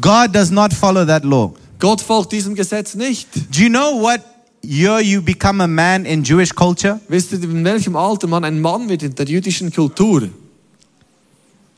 [0.00, 1.54] God does not follow that law.
[1.78, 3.28] Gott folgt diesem Gesetz nicht.
[3.50, 4.20] Do you know what
[4.62, 7.00] year you become a man in Jewish culture?
[7.08, 10.28] Wisst ihr, in welchem Alter man ein Mann wird in der jüdischen Kultur?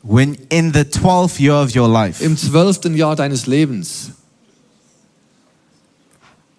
[0.03, 2.23] When in the 12th year of your life.
[2.23, 4.11] Im zwölften Jahr deines Lebens.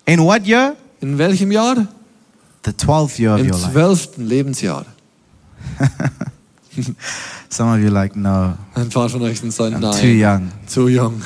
[0.06, 0.76] In what year?
[1.00, 1.86] In welchem Jahr?
[2.64, 3.72] The 12th year of Im your life.
[3.72, 4.86] zwölften Lebensjahr.
[7.48, 10.50] Some of you like, no, Ein paar von euch sind so, I'm nein, too young.
[10.66, 11.22] zu jung.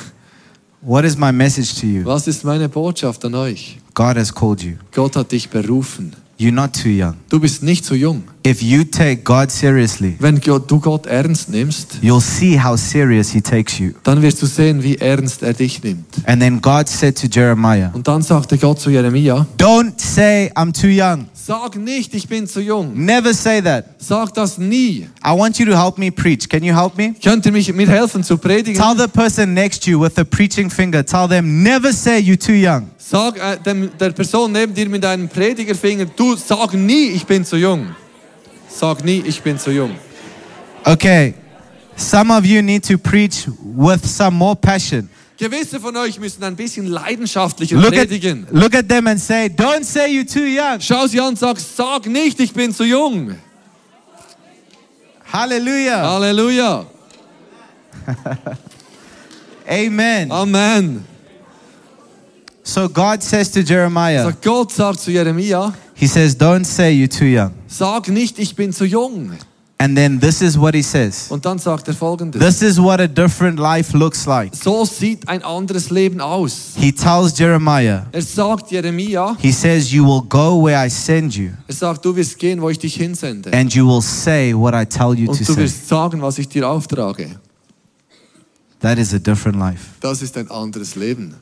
[0.81, 2.05] What is my message to you?
[2.05, 3.79] Was ist meine Botschaft an euch?
[3.93, 4.75] God has called you.
[4.91, 6.15] Gott hat dich berufen.
[6.39, 7.15] You're not too young.
[7.29, 8.23] Du bist nicht zu jung.
[8.47, 13.41] If you take God seriously, Wenn du Gott ernst nimmst, you'll see how serious He
[13.41, 13.91] takes you.
[14.03, 16.05] dann wirst du sehen, wie ernst er dich nimmt.
[16.25, 20.71] And then God said to Jeremiah, Und dann sagte Gott zu Jeremia, Don't say I'm
[20.71, 21.25] too young.
[21.33, 22.93] sag nicht, ich bin zu jung.
[22.93, 23.83] Never say that.
[23.97, 25.09] Sag das nie.
[25.25, 26.47] I want you to help me preach.
[26.47, 27.15] Can you help me?
[27.21, 28.81] Könnt ihr mich mir helfen zu predigen?
[28.81, 32.39] Tell the person next to you with the preaching finger, tell them, never say you're
[32.39, 32.87] too young.
[32.97, 37.43] Sag äh, dem, der Person neben dir mit einem Predigerfinger, du sag nie, ich bin
[37.43, 37.87] zu jung.
[38.79, 39.95] Sag nie, ich bin zu jung.
[40.85, 41.33] Okay,
[41.95, 45.09] some of you need to preach with some more passion.
[45.39, 48.47] Gewisse von euch müssen ein bisschen leidenschaftlicher Look at, predigen.
[48.51, 50.79] look at them and say, Don't say you're too young.
[50.79, 53.35] Schau sie an und sag, sag nicht, ich bin zu jung.
[55.33, 56.03] Hallelujah.
[56.03, 56.85] Halleluja.
[59.67, 60.31] Amen.
[60.31, 61.05] Amen.
[62.63, 67.07] So God says to Jeremiah, Sag Gott sagt zu Jeremia, He says, Don't say you're
[67.07, 67.56] too young.
[67.67, 69.31] Sag nicht, ich bin zu jung.
[69.79, 72.41] And then this is what He says Und dann sagt er folgendes.
[72.41, 74.55] This is what a different life looks like.
[74.55, 76.71] So sieht ein anderes Leben aus.
[76.75, 81.51] He tells Jeremiah, Er sagt Jeremia, He says, You will go where I send you,
[81.67, 83.53] er sagt, du wirst gehen, wo ich dich hinsende.
[83.53, 85.57] and you will say what I tell you to Und du say.
[85.57, 87.39] wirst sagen, was ich dir auftrage.
[88.79, 89.91] That is a different life.
[89.99, 91.35] Das ist ein anderes Leben.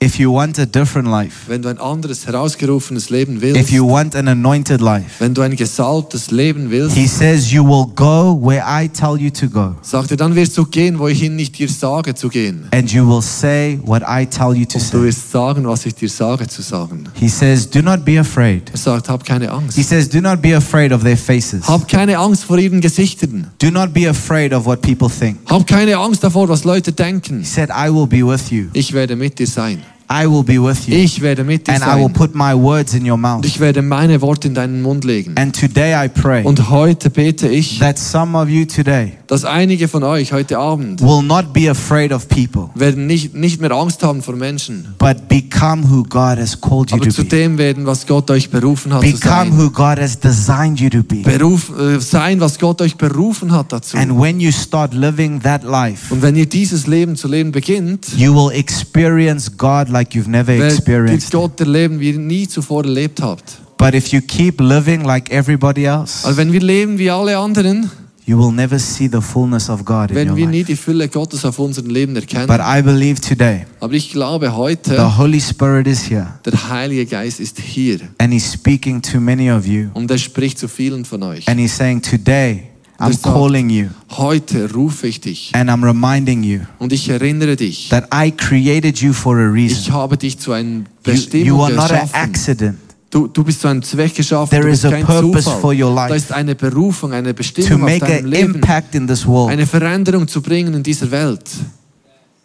[0.00, 3.84] If you want a different life, Wenn du ein anderes, herausgerufenes Leben willst, if you
[3.84, 8.38] want an anointed life, wenn du ein gesalbtes Leben willst, He says, You will go
[8.40, 11.18] where I tell you to go, sagt er, dann wirst du gehen, wo ich
[11.50, 12.68] dir sage zu gehen.
[12.70, 15.02] and you will say what I tell you to Und du say.
[15.02, 17.08] wirst sagen, was ich dir sage zu sagen.
[17.14, 18.70] He says, Do not be afraid.
[18.70, 19.82] Er sagt, hab keine He Angst.
[19.82, 21.66] says, Do not be afraid of their faces.
[21.66, 23.48] Hab keine Angst vor ihren Gesichtern.
[23.58, 25.38] Do not be afraid of what people think.
[25.50, 27.40] Hab keine Angst davor, was Leute denken.
[27.40, 28.66] He said, I will be with you.
[28.74, 29.82] Ich werde mit dir sein.
[30.10, 30.96] I will be with you.
[30.96, 33.44] Ich werde mit dir And I will put my words in your mouth.
[33.44, 35.34] Ich werde meine Worte in deinen Mund legen.
[35.36, 39.88] And today I pray Und heute bete ich, that some of you today dass einige
[39.88, 44.02] von euch heute Abend will not be afraid of people, werden nicht, nicht mehr Angst
[44.02, 47.28] haben vor Menschen, but become who God has called you aber to zu be.
[47.28, 49.58] dem werden, was Gott euch berufen hat zu Become sein.
[49.58, 51.16] who God has designed you to be.
[51.22, 53.96] Beruf, äh, sein, was Gott euch berufen hat dazu.
[53.96, 58.06] And when you start living that life, Und wenn ihr dieses Leben zu leben beginnt,
[58.16, 61.30] you will experience God like you've never experienced.
[61.32, 63.58] Gott erleben, wie ihr nie zuvor erlebt habt.
[63.76, 67.90] But if you keep living like everybody else, Also wenn wir leben wie alle anderen,
[68.28, 70.66] you will never see the fullness of God in werden your wir nie life.
[70.72, 72.60] die Fülle Gottes auf unserem Leben But.
[72.60, 77.40] I believe today Aber ich glaube heute, the Holy Spirit is here der Heilige Geist
[77.40, 79.88] ist hier and He's speaking to many of you.
[79.94, 81.48] und er spricht zu vielen von euch.
[81.48, 82.64] And He's saying, Today
[83.00, 83.32] I'm all.
[83.32, 88.08] calling you Heute rufe ich dich and I'm reminding you und ich erinnere dich, that
[88.12, 89.78] I created you for a reason.
[89.80, 92.78] ich habe dich zu einer You, Bestimmung you are not an accident.
[93.10, 95.60] Du, du bist zu einem Zweck geschaffen, There du is a purpose Zufall.
[95.60, 96.10] for your life.
[96.10, 99.26] Da ist eine Berufung, eine To Bestimmung auf make deinem an Leben, impact in this
[99.26, 99.50] world.
[99.50, 101.44] eine Veränderung zu bringen in dieser Welt.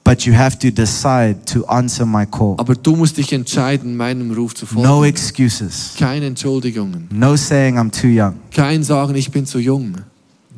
[0.05, 2.55] But you have to decide to answer my call.
[2.57, 4.87] Aber du musst dich entscheiden, meinem Ruf zu folgen.
[4.87, 5.93] No excuses.
[5.97, 8.35] Keine Entschuldigungen, No saying I'm too young.
[8.53, 9.95] kein Sagen, ich bin zu jung.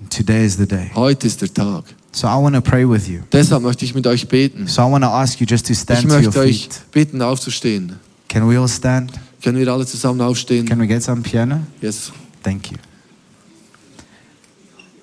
[0.09, 0.91] Today is the day.
[0.93, 1.83] Heute ist der Tag.
[2.11, 3.21] So I want to pray with you.
[3.31, 4.67] Deshalb möchte ich mit euch beten.
[4.67, 6.81] So I want to ask you just to Ich stand to your möchte euch feet.
[6.91, 7.93] bitten, aufzustehen.
[8.29, 9.11] Can we all stand?
[9.43, 10.65] Können wir alle zusammen aufstehen?
[10.67, 11.61] Can we get some piano?
[11.81, 12.11] Yes.
[12.43, 12.77] Thank you.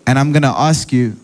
[0.07, 1.15] And I'm going to ask you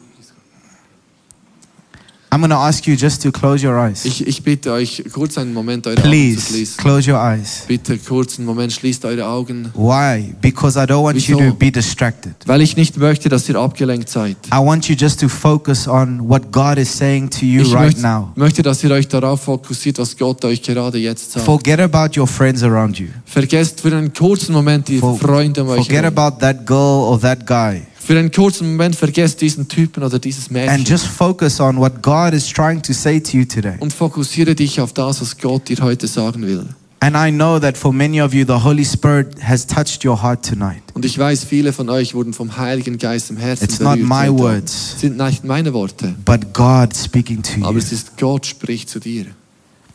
[2.30, 4.04] I'm going to ask you just to close your eyes.
[4.04, 6.76] Ich, ich bitte euch, kurz einen Moment eure Augen zu Please schließen.
[6.76, 7.62] close your eyes.
[7.66, 9.70] Bitte kurz einen Moment, schließt eure Augen.
[9.74, 10.34] Why?
[10.42, 11.50] Because I don't want you Wieso?
[11.50, 12.34] to be distracted.
[12.44, 14.36] Weil ich nicht möchte, dass ihr abgelenkt seid.
[14.52, 17.86] I want you just to focus on what God is saying to you Ich right
[17.94, 18.30] möchte, now.
[18.34, 21.46] möchte, dass ihr euch darauf fokussiert, was Gott euch gerade jetzt sagt.
[21.46, 23.06] Forget about your friends around you.
[23.24, 26.18] Vergesst für einen kurzen Moment die For- Freunde um euch Forget herum.
[26.18, 27.82] about that girl or that guy.
[28.08, 32.02] Für einen kurzen Moment vergesst diesen Typen oder dieses and Mädchen just focus on what
[32.02, 33.74] God is trying to say to you today.
[33.80, 36.64] und fokussiere dich auf das, was Gott dir heute sagen will.
[37.00, 40.42] And I know that for many of you, the Holy Spirit has touched your heart
[40.42, 40.80] tonight.
[40.94, 44.08] Und ich weiß, viele von euch wurden vom Heiligen Geist im Herzen It's not berührt.
[44.08, 44.40] my heute Abend.
[44.40, 44.92] words.
[44.94, 47.78] Es sind nicht meine Worte, but God speaking to aber you.
[47.78, 49.26] es ist Gott spricht zu dir.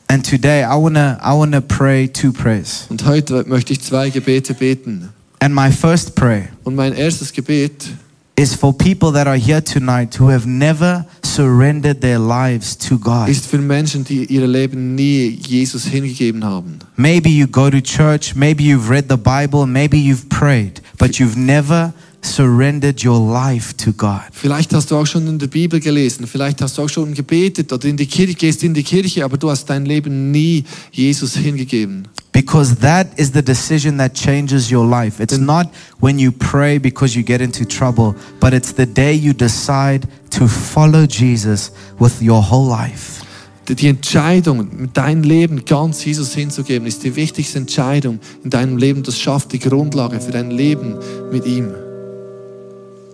[0.07, 2.85] And today I wanna I wanna pray two prayers.
[2.89, 5.09] Und heute möchte ich zwei Gebete beten.
[5.39, 7.87] And my first prayer Und mein erstes Gebet
[8.35, 13.29] is for people that are here tonight who have never surrendered their lives to God.
[13.29, 16.79] ist für Menschen, die ihr Leben nie Jesus hingegeben haben.
[16.95, 21.37] Maybe you go to church, maybe you've read the Bible, maybe you've prayed, but you've
[21.37, 21.93] never
[22.25, 24.21] surrendered your life to God.
[24.31, 27.71] Vielleicht hast du auch schon in der Bibel gelesen, vielleicht hast du auch schon gebetet
[27.71, 31.35] oder in die Kirche gehst in die Kirche, aber du hast dein Leben nie Jesus
[31.35, 32.07] hingegeben.
[32.31, 35.21] Because that is the decision that changes your life.
[35.21, 35.67] It's not
[35.99, 40.47] when you pray because you get into trouble, but it's the day you decide to
[40.47, 43.21] follow Jesus with your whole life.
[43.69, 49.03] Die- Entscheidung, dein Leben ganz Jesus hinzugeben, ist die wichtigste Entscheidung in deinem Leben.
[49.03, 50.95] Das schafft die Grundlage für dein Leben
[51.31, 51.67] mit ihm.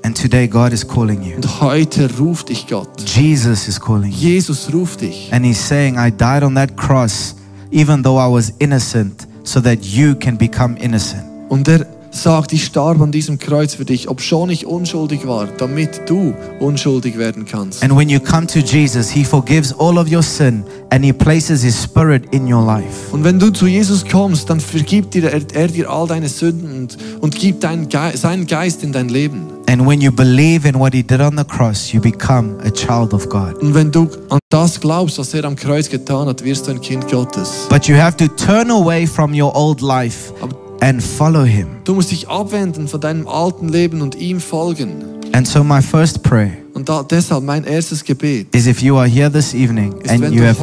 [0.03, 1.35] And today God is calling you.
[1.35, 2.89] Und heute ruft dich Gott.
[3.05, 4.17] Jesus is calling you.
[4.17, 5.31] Jesus ruft dich.
[5.31, 7.35] And he's saying, I died on that cross
[7.71, 11.23] even though I was innocent so that you can become innocent.
[11.49, 16.01] Und er sagt, ich starb an diesem Kreuz für dich, obschon ich unschuldig war, damit
[16.07, 17.83] du unschuldig werden kannst.
[17.83, 21.61] And when you come to Jesus, he forgives all of your sin and he places
[21.61, 23.11] his spirit in your life.
[23.11, 26.81] Und wenn du zu Jesus kommst, dann vergibt dir er, er dir all deine Sünden
[26.81, 29.47] und, und gibt deinen Ge seinen Geist in dein Leben.
[29.67, 33.13] And when you believe in what he did on the cross, you become a child
[33.13, 33.55] of God.
[33.61, 36.81] Und wenn du an das glaubst, was er am Kreuz getan hat, wirst du ein
[36.81, 37.67] Kind Gottes.
[37.69, 40.33] But you have to turn away from your old life
[40.81, 41.67] and follow him.
[41.83, 45.03] du musst dich abwenden von deinem alten Leben und ihm folgen.
[45.31, 48.53] And so my first prayer Und da, deshalb mein erstes Gebet.
[48.55, 50.59] is if you are here this evening Ist, and you have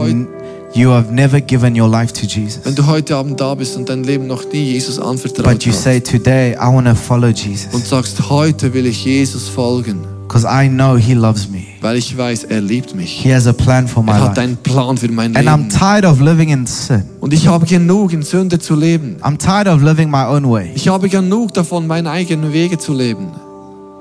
[0.75, 2.65] you have never given your life to Jesus.
[2.65, 5.73] Wenn du heute Abend da bist und dein Leben noch nie Jesus anvertraut But you
[5.73, 10.16] hast say today I want to follow und Jesus sagst, heute will ich Jesus folgen,
[10.27, 11.63] because I know he loves me.
[11.81, 13.21] weil ich weiß, er liebt mich.
[13.23, 15.69] He has a plan for my Er hat einen Plan für mein And I'm Leben.
[15.71, 17.03] tired of living in sin.
[17.21, 19.17] Und ich habe genug, in Sünde zu leben.
[19.23, 20.71] I'm tired of living my own way.
[20.75, 23.29] Ich habe genug davon, meine eigenen Wege zu leben.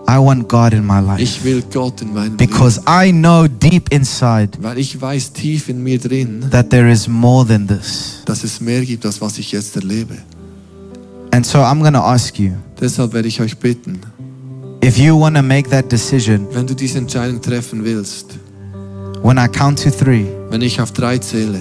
[0.07, 3.91] I want God in my life Ich will Gott in meinem because I know deep
[3.91, 4.63] inside Leben.
[4.63, 8.21] Weil ich weiß tief in mir drin, that there is more than this.
[8.25, 10.15] dass es mehr gibt, als was ich jetzt erlebe.
[11.31, 13.99] And so I'm going to ask you Deshalb werde ich euch bitten,
[14.85, 18.37] if you want to make that decision, wenn du diese Entscheidung treffen willst,
[19.23, 21.59] when I count to three, wenn ich auf drei zähle,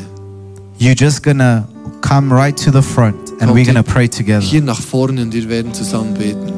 [0.78, 1.64] you're just going to
[2.02, 4.42] come right to the front and we're going to pray together.
[4.42, 6.52] hier nach vorne und wir werden zusammen beten.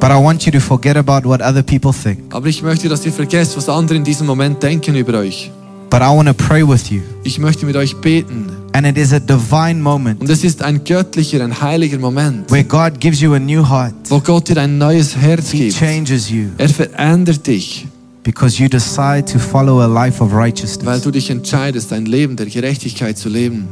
[0.00, 2.34] But I want you to forget about what other people think.
[2.34, 5.52] Aber ich möchte, dass ihr vergesst, was andere in diesem Moment denken über euch.
[5.90, 7.02] But I want to pray with you.
[7.22, 8.46] Ich möchte mit euch beten.
[8.72, 12.62] And it is a divine moment Und es ist ein göttlicher, ein heiliger Moment, where
[12.64, 13.94] God gives you a new heart.
[14.08, 15.76] wo Gott dir ein neues Herz He gibt.
[15.78, 17.86] changes you Er verändert dich,
[18.22, 21.02] because you decide to follow a life of weil righteousness.
[21.02, 23.66] du dich entscheidest, ein Leben der Gerechtigkeit zu leben.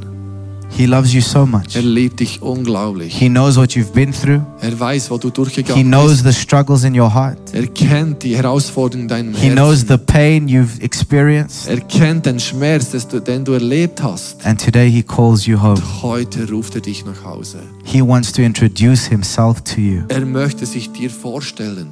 [0.70, 1.74] He loves you so much.
[1.74, 3.14] Er liebt dich unglaublich.
[3.18, 4.40] He knows what you've been through.
[4.60, 6.24] Er weiß, wo du durchgegangen He knows bist.
[6.24, 7.38] the struggles in your heart.
[7.52, 11.68] Er kennt die Herausforderungen in deinem He knows the pain you've experienced.
[11.68, 12.90] Er kennt den Schmerz,
[13.26, 14.44] den du erlebt hast.
[14.46, 15.80] And today he calls you home.
[16.02, 17.58] Heute ruft er dich nach Hause.
[17.84, 20.02] He wants to introduce himself to you.
[20.08, 21.88] Er möchte sich dir vorstellen.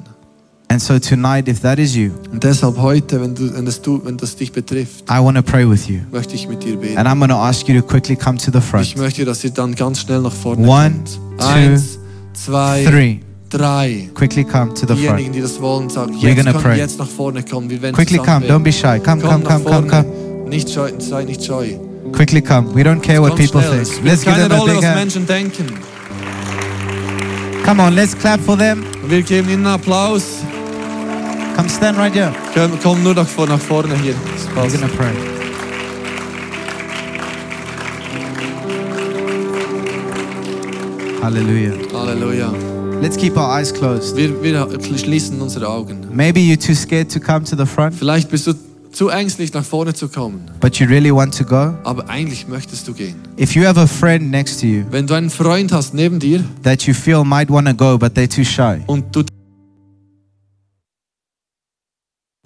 [0.69, 4.01] And so tonight, if that is you, Und deshalb heute, wenn, du, wenn, das, du,
[4.05, 6.01] wenn das dich betrifft, I want to pray with you.
[6.11, 6.99] möchte ich mit dir beten.
[6.99, 8.85] And I'm going to ask you to quickly come to the front.
[8.85, 11.19] Ich möchte, dass ihr dann ganz schnell nach vorne One, kommt.
[11.39, 11.99] two, Eins,
[12.35, 13.21] zwei, Three.
[13.49, 14.11] drei.
[14.15, 15.35] Quickly come to the Diejenigen, front.
[15.37, 16.79] die das wollen, sagen, We're jetzt gonna pray.
[16.79, 17.71] jetzt nach vorne kommen.
[17.71, 18.45] Wir werden Quickly come.
[18.47, 18.99] Don't be shy.
[18.99, 20.05] Come, come, come, come, come.
[20.49, 21.69] Nicht scheu, sei nicht scheu.
[22.13, 22.75] Quickly come.
[22.75, 23.85] We don't care what people schnell.
[23.85, 24.05] Think.
[24.05, 24.97] Let's give them a Rolle, big hand.
[24.97, 25.67] Menschen denken.
[27.65, 28.83] Come on, let's clap for them.
[29.09, 30.23] Wir geben ihnen einen Applaus.
[31.57, 32.33] Come stand right here.
[32.55, 34.15] Komm, komm nur nach, nach vorne hier.
[34.55, 35.13] We're to pray.
[41.23, 41.73] Hallelujah.
[41.93, 42.53] Halleluja.
[43.01, 44.17] Let's keep our eyes closed.
[44.17, 46.07] Wir, wir schließen unsere Augen.
[46.13, 48.55] Maybe you're too scared to come to the front, Vielleicht bist du
[48.93, 50.43] zu ängstlich, nach vorne zu kommen.
[50.61, 51.75] but you really want to go.
[51.85, 53.17] Aber eigentlich möchtest du gehen.
[53.39, 56.45] If you have a friend next to you Wenn du einen Freund hast neben dir
[56.63, 59.23] that you feel might want to go, but they're too shy, und du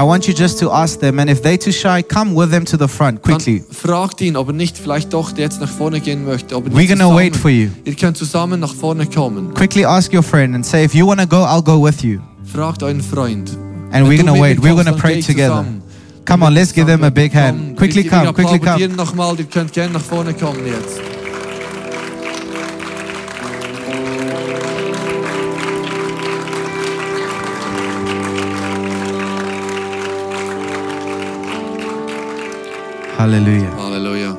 [0.01, 2.65] I want you just to ask them, and if they're too shy, come with them
[2.65, 3.59] to the front quickly.
[3.61, 6.57] Dann fragt ihn, ob er nicht vielleicht doch jetzt nach vorne gehen möchte.
[6.57, 7.69] Ob er We're gonna zusammen- wait for you.
[7.85, 9.53] Ihr könnt zusammen nach vorne kommen.
[9.53, 12.21] Quickly ask your friend and say, if you want to go, I'll go with you.
[12.51, 13.51] Fragt euren Freund.
[13.93, 14.63] And Wenn we're gonna wait.
[14.63, 15.49] We're gonna pray together.
[15.65, 15.83] zusammen.
[16.25, 17.77] Come on, let's give them a big hand.
[17.77, 18.89] Quickly come, quickly come.
[18.97, 19.39] nochmal.
[19.39, 21.10] Ihr könnt gerne nach vorne kommen jetzt.
[33.21, 33.69] Hallelujah.
[33.77, 34.35] Halleluja.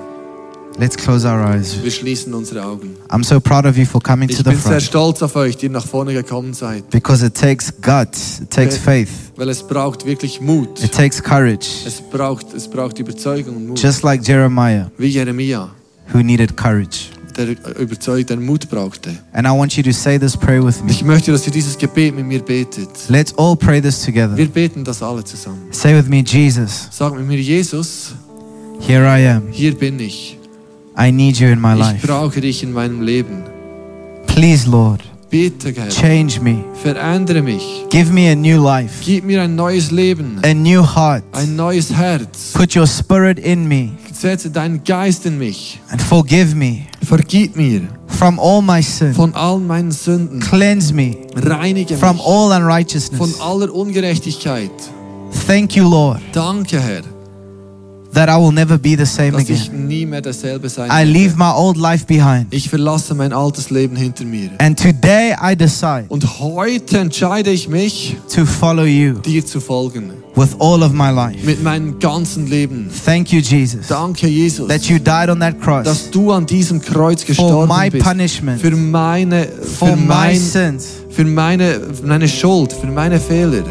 [0.80, 1.78] Let's close our eyes.
[1.84, 2.96] Wir schließen unsere Augen.
[3.10, 5.36] I'm so proud of you for coming to Ich the bin sehr front stolz auf
[5.36, 6.90] euch, die nach vorne gekommen seid.
[6.90, 8.84] because it takes guts, it takes Okay.
[9.06, 10.84] faith, Weil es braucht wirklich Mut.
[10.84, 11.68] it takes courage.
[11.86, 13.80] Es braucht, es braucht Überzeugung und Mut.
[13.84, 15.70] Just like Jeremiah, Wie Jeremia,
[16.12, 17.10] who needed courage.
[17.38, 19.12] der überzeugt, der Mut brauchte.
[19.34, 20.90] And I want you to say this prayer with me.
[20.90, 22.90] Ich möchte, dass ihr dieses Gebet mit mir betet.
[23.10, 24.36] Let's all pray this together.
[24.36, 25.68] Wir beten das alle zusammen.
[25.70, 28.14] Say with me, Jesus, Sag mit mir, Jesus,
[28.82, 29.44] here I am.
[29.52, 30.38] hier bin ich.
[30.98, 31.96] I need you in my life.
[32.02, 33.44] Ich brauche dich in meinem Leben.
[34.28, 36.64] Please, Lord, Bitte, Herr, change me.
[36.84, 37.86] verändere mich.
[37.90, 41.24] Give me a new life, Gib mir ein neues Leben, a new heart.
[41.32, 42.52] ein neues Herz.
[42.54, 45.80] Put your spirit in me Setze deinen Geist in mich.
[45.90, 49.14] and forgive me Vergib mir from all my sin.
[49.14, 50.40] von all meinen Sünden.
[50.42, 53.40] Cleanse me Reinige from mich all von unrighteousness.
[53.40, 54.72] aller Ungerechtigkeit.
[55.48, 57.02] Thank you, Lord, Danke, Herr,
[58.14, 59.88] that I will never be the same dass ich again.
[59.88, 61.12] nie mehr derselbe sein I werde.
[61.12, 62.48] leave my old life behind.
[62.52, 64.50] Ich verlasse mein altes Leben hinter mir.
[64.60, 70.12] And today I decide Und heute entscheide ich mich, to follow you dir zu folgen.
[70.36, 71.46] with all of my life.
[71.46, 72.90] Mit meinem ganzen Leben.
[73.06, 76.82] Thank you, Jesus, Danke, Jesus, that you died on that cross dass du an diesem
[76.82, 78.06] Kreuz for gestorben my bist.
[78.06, 80.88] punishment, Für meine, for für my mein, sins.
[81.10, 83.64] für meine, meine Schuld, für meine Fehler.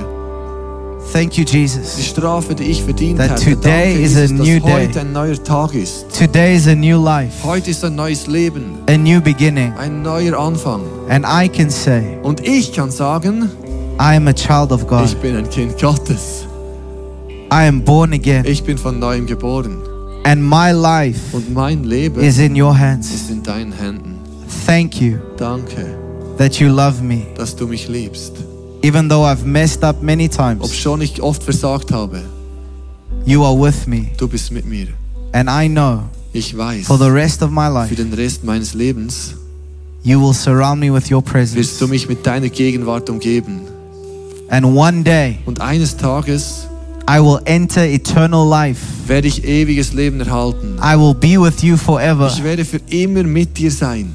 [1.13, 2.07] Thank you, Die Jesus.
[2.07, 3.45] Strafe, die ich verdient That hatte.
[3.57, 4.73] today Danke, is a Jesus, dass new day.
[4.73, 6.07] heute ein neuer Tag ist.
[6.17, 9.73] Today is a new life, Heute ist ein neues Leben, a new beginning.
[9.77, 10.83] ein neuer Anfang.
[11.09, 13.51] And I can say, Und ich kann sagen,
[13.99, 15.21] I am a child of ich God.
[15.23, 16.47] bin ein Kind Gottes.
[17.53, 18.45] I am born again.
[18.47, 19.79] Ich bin von neuem geboren.
[20.23, 23.13] And my life Und mein Leben is in your hands.
[23.13, 24.15] ist in deinen Händen.
[24.67, 25.87] Thank you Danke,
[26.39, 27.23] that you love me.
[27.37, 28.35] dass du mich liebst.
[28.83, 32.23] Even though I've messed up many times, Ob schon ich oft versagt habe,
[33.27, 34.07] you are with me.
[34.17, 34.89] du bist mit mir.
[35.33, 38.73] And I know Ich weiß, for the rest of my für life, den Rest meines
[38.75, 39.35] Lebens
[40.03, 41.79] you will surround me with your wirst presence.
[41.79, 43.61] du mich mit deiner Gegenwart umgeben.
[44.49, 46.67] And one day, Und eines Tages
[47.09, 48.81] I will enter eternal life.
[49.07, 50.79] werde ich ewiges Leben erhalten.
[50.79, 54.15] I will be with you forever Ich werde für immer mit dir sein,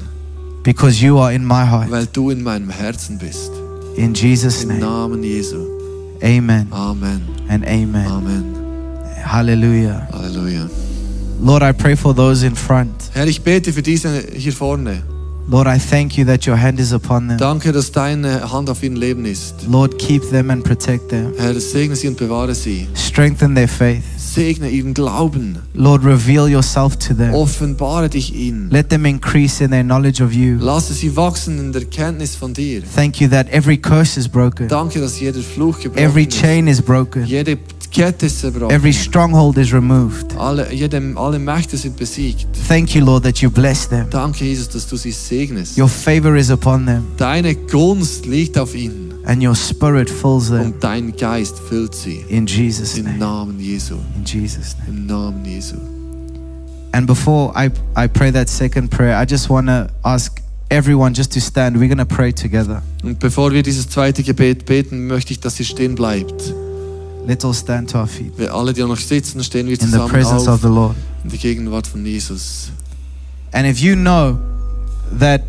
[0.64, 1.90] because you are in my heart.
[1.90, 3.52] weil du in meinem Herzen bist.
[3.96, 5.56] In Jesus' Im name, Namen Jesu.
[6.22, 7.20] amen Amen.
[7.48, 8.06] and amen.
[8.06, 8.44] Amen.
[9.24, 10.06] Hallelujah.
[10.12, 10.68] Halleluja.
[11.40, 12.90] Lord, I pray for those in front.
[13.12, 15.02] Herr, ich bete für diese hier vorne.
[15.48, 17.38] Lord, I thank you that your hand is upon them.
[17.38, 19.54] Danke, dass deine Hand auf ihrem Leben ist.
[19.68, 21.32] Lord, keep them and protect them.
[21.36, 22.88] Herr, segne sie und bewahre sie.
[22.94, 24.02] Strengthen their faith.
[24.36, 25.56] Segne ihren Glauben.
[25.72, 27.32] Lord, reveal yourself to them.
[27.32, 28.68] Offenbare dich ihnen.
[28.70, 30.58] Let them increase in their knowledge of you.
[30.60, 32.82] Lasse sie wachsen in der Kenntnis von dir.
[32.94, 36.38] Thank you that every curse is broken, Danke, dass jeder Fluch gebrochen every ist.
[36.38, 37.56] chain is broken, Jede
[37.90, 38.70] Kette ist zerbrochen.
[38.76, 40.36] every stronghold is removed.
[40.38, 42.46] alle, jede, alle Mächte sind besiegt.
[42.68, 44.04] Thank you, Lord, that you bless them.
[44.10, 45.78] Danke, Jesus, dass du sie segnest.
[45.78, 50.66] Your favor is upon them, Deine Gunst liegt auf ihnen and your spirit fills them.
[50.66, 52.24] und dein Geist füllt sie.
[52.28, 53.18] In Jesus' Im name.
[53.18, 53.96] Namen Jesu.
[54.16, 54.98] In Jesus' name.
[54.98, 55.76] Im Namen Jesu.
[56.92, 61.32] And before I, I pray that second prayer, I just want to ask everyone just
[61.32, 61.76] to stand.
[61.76, 62.82] We're going to pray together.
[63.02, 66.54] Und bevor wir dieses zweite Gebet beten, möchte ich, dass ihr stehen bleibt.
[67.26, 70.06] Let's all stand to our feet Wir alle, die noch sitzen, stehen wir zusammen in
[70.06, 70.94] the presence of the Lord.
[71.24, 72.70] in der Gegenwart von Jesus.
[73.52, 74.38] And if you know
[75.18, 75.42] that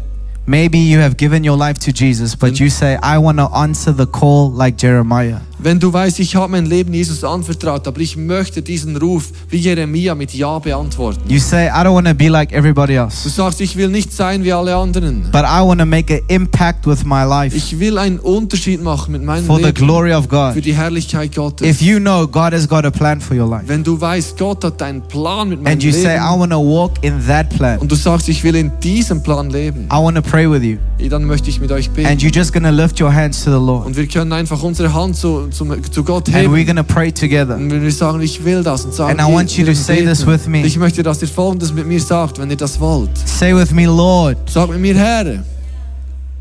[0.48, 3.92] maybe you have given your life to Jesus, but you say, I want to answer
[3.94, 5.42] the call like Jeremiah.
[5.60, 9.58] Wenn du weißt, ich habe mein Leben Jesus anvertraut, aber ich möchte diesen Ruf wie
[9.58, 11.22] Jeremia mit Ja beantworten.
[11.28, 14.14] You say, I don't want to be like everybody Du else, sagst, ich will nicht
[14.14, 15.24] sein wie alle anderen.
[15.32, 19.14] but I want to make an impact with my life Ich will einen Unterschied machen
[19.14, 20.64] mit meinem for the Leben glory of für God.
[20.64, 21.68] die Herrlichkeit Gottes.
[21.68, 24.64] If you know God has got a plan for your life, Wenn du weißt, Gott
[24.64, 27.50] hat einen Plan mit meinem and you say, I Leben want to walk in that
[27.50, 30.64] plan, und du sagst, ich will in diesem Plan leben, I want to pray with
[30.64, 30.78] you.
[31.10, 32.20] dann möchte ich mit euch And beten.
[32.20, 33.88] you're just to lift your hands to the Lord.
[33.88, 36.54] Und wir können einfach unsere Hand zu, zu, zu Gott And heben.
[36.54, 37.56] we're going to pray together.
[37.56, 40.28] Und wir sagen, ich will das und sagen, And I want you to say this
[40.28, 40.64] with me.
[40.64, 43.10] Ich möchte, dass ihr Folgendes mit mir sagt, wenn ihr das wollt.
[43.26, 44.38] Say with me, Lord.
[44.48, 45.44] Sagt mit mir, Herr.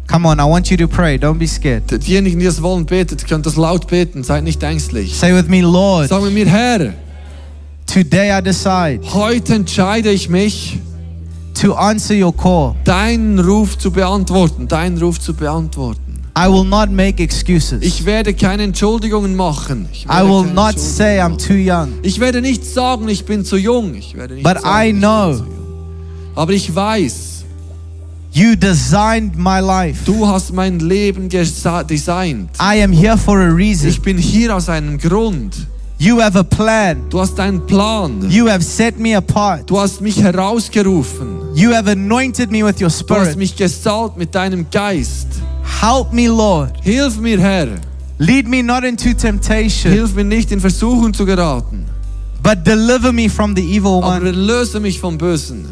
[0.09, 1.17] Come on, I want you to pray.
[1.17, 1.85] Don't be scared.
[2.07, 4.23] Diejenigen, die das wollen, betet, könnt das laut beten.
[4.23, 5.17] Seid nicht ängstlich.
[5.17, 6.11] Say with me, Lord.
[6.11, 6.93] Sag mit mir, Herr.
[7.87, 10.81] Today I decide Heute entscheide ich mich,
[11.61, 12.75] to answer your call.
[12.85, 14.69] deinen Ruf zu beantworten.
[14.69, 16.01] Deinen Ruf zu beantworten.
[16.39, 17.83] I will not make excuses.
[17.83, 19.89] Ich werde keine Entschuldigungen machen.
[19.91, 21.95] Ich I werde will not say I'm too young.
[22.03, 23.95] Ich werde nicht sagen, ich bin zu jung.
[23.95, 25.43] Ich werde nicht But sagen, I know.
[26.35, 27.37] Aber ich weiß,
[28.33, 30.05] You designed my life.
[30.05, 32.51] du hast mein Leben designt.
[32.61, 33.89] I am here for a reason.
[33.89, 35.67] Ich bin hier aus einem Grund.
[35.99, 37.09] You have a plan.
[37.09, 38.31] Du hast einen Plan.
[38.31, 39.69] You have set me apart.
[39.71, 41.55] Du hast mich herausgerufen.
[41.55, 43.23] You have anointed me with your spirit.
[43.23, 45.29] Du hast mich gesalbt mit deinem Geist.
[45.81, 46.73] Help me, Lord.
[46.83, 47.69] Hilf mir, Herr.
[48.19, 51.85] Lead me not into temptation, Hilf mir nicht in Versuchung zu geraten,
[52.43, 54.05] but deliver me from the evil one.
[54.05, 55.67] aber erlöse mich vom Bösen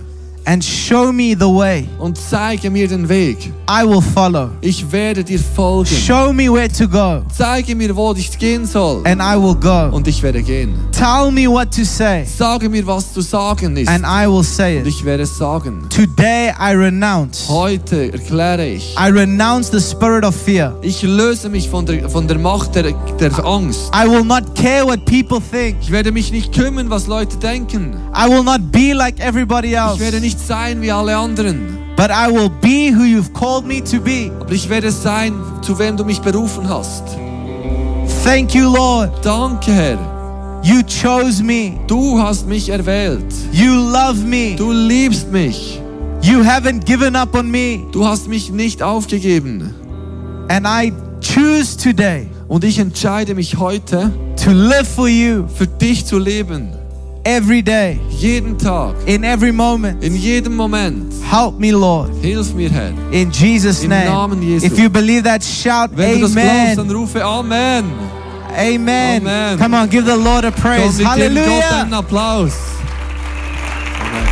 [0.47, 1.86] and show me the way.
[1.99, 3.53] und zeige mir den Weg.
[3.68, 4.51] I will follow.
[4.61, 5.86] Ich werde dir folgen.
[5.86, 9.95] Show me where to go Zeige mir, wo ich gehen soll and I will go.
[9.95, 10.74] und ich werde gehen.
[11.05, 14.78] Tell me what to say Sage mir, was zu sagen ist and I will say
[14.78, 14.94] und it.
[14.94, 15.86] ich werde es sagen.
[15.90, 17.46] Today I renounce.
[17.46, 20.74] Heute erkläre ich, I renounce the spirit of fear.
[20.80, 23.90] ich löse mich von der, von der Macht der, der Angst.
[23.94, 25.76] I will not care what people think.
[25.82, 27.94] Ich werde mich nicht kümmern, was Leute denken.
[28.16, 31.76] I will not be like everybody Ich else, werde nicht sein wie alle anderen.
[31.98, 34.30] but I will be who you've called me to be.
[34.40, 37.02] Aber ich werde sein, zu wem du mich berufen hast.
[38.24, 39.11] Thank you, Lord.
[39.22, 40.14] Danke, Herr.
[40.65, 41.73] You chose me.
[41.87, 43.23] Du hast mich erwählt.
[43.53, 44.57] You love me.
[44.57, 45.79] Du liebst mich.
[46.23, 47.81] You haven't given up on me.
[47.93, 49.75] Du hast mich nicht aufgegeben.
[50.49, 50.91] And I
[51.21, 54.11] choose today Und ich entscheide mich heute,
[54.43, 56.71] to live for you für dich zu leben.
[57.25, 60.03] every day, Jeden Tag, in every moment.
[60.03, 61.12] in jedem Moment.
[61.31, 62.11] Help me, Lord.
[62.23, 62.93] Hilf mir, Herr.
[63.12, 64.05] In Jesus' Im name.
[64.07, 64.67] Namen Jesu.
[64.67, 67.85] If you believe that, shout Wenn du das glaubst, dann rufe Amen.
[68.57, 69.26] Amen.
[69.26, 69.59] Amen.
[69.59, 70.98] Come on, give the Lord a praise.
[70.98, 71.82] wir geben Gott Hallelujah.
[71.82, 72.52] einen Applaus.
[74.00, 74.28] Amen.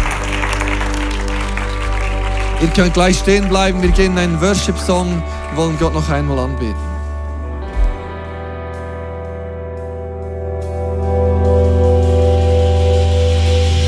[2.60, 3.82] Ihr könnt gleich stehen bleiben.
[3.82, 5.22] Wir gehen in einen Worship-Song.
[5.50, 6.91] Wir wollen Gott noch einmal anbeten.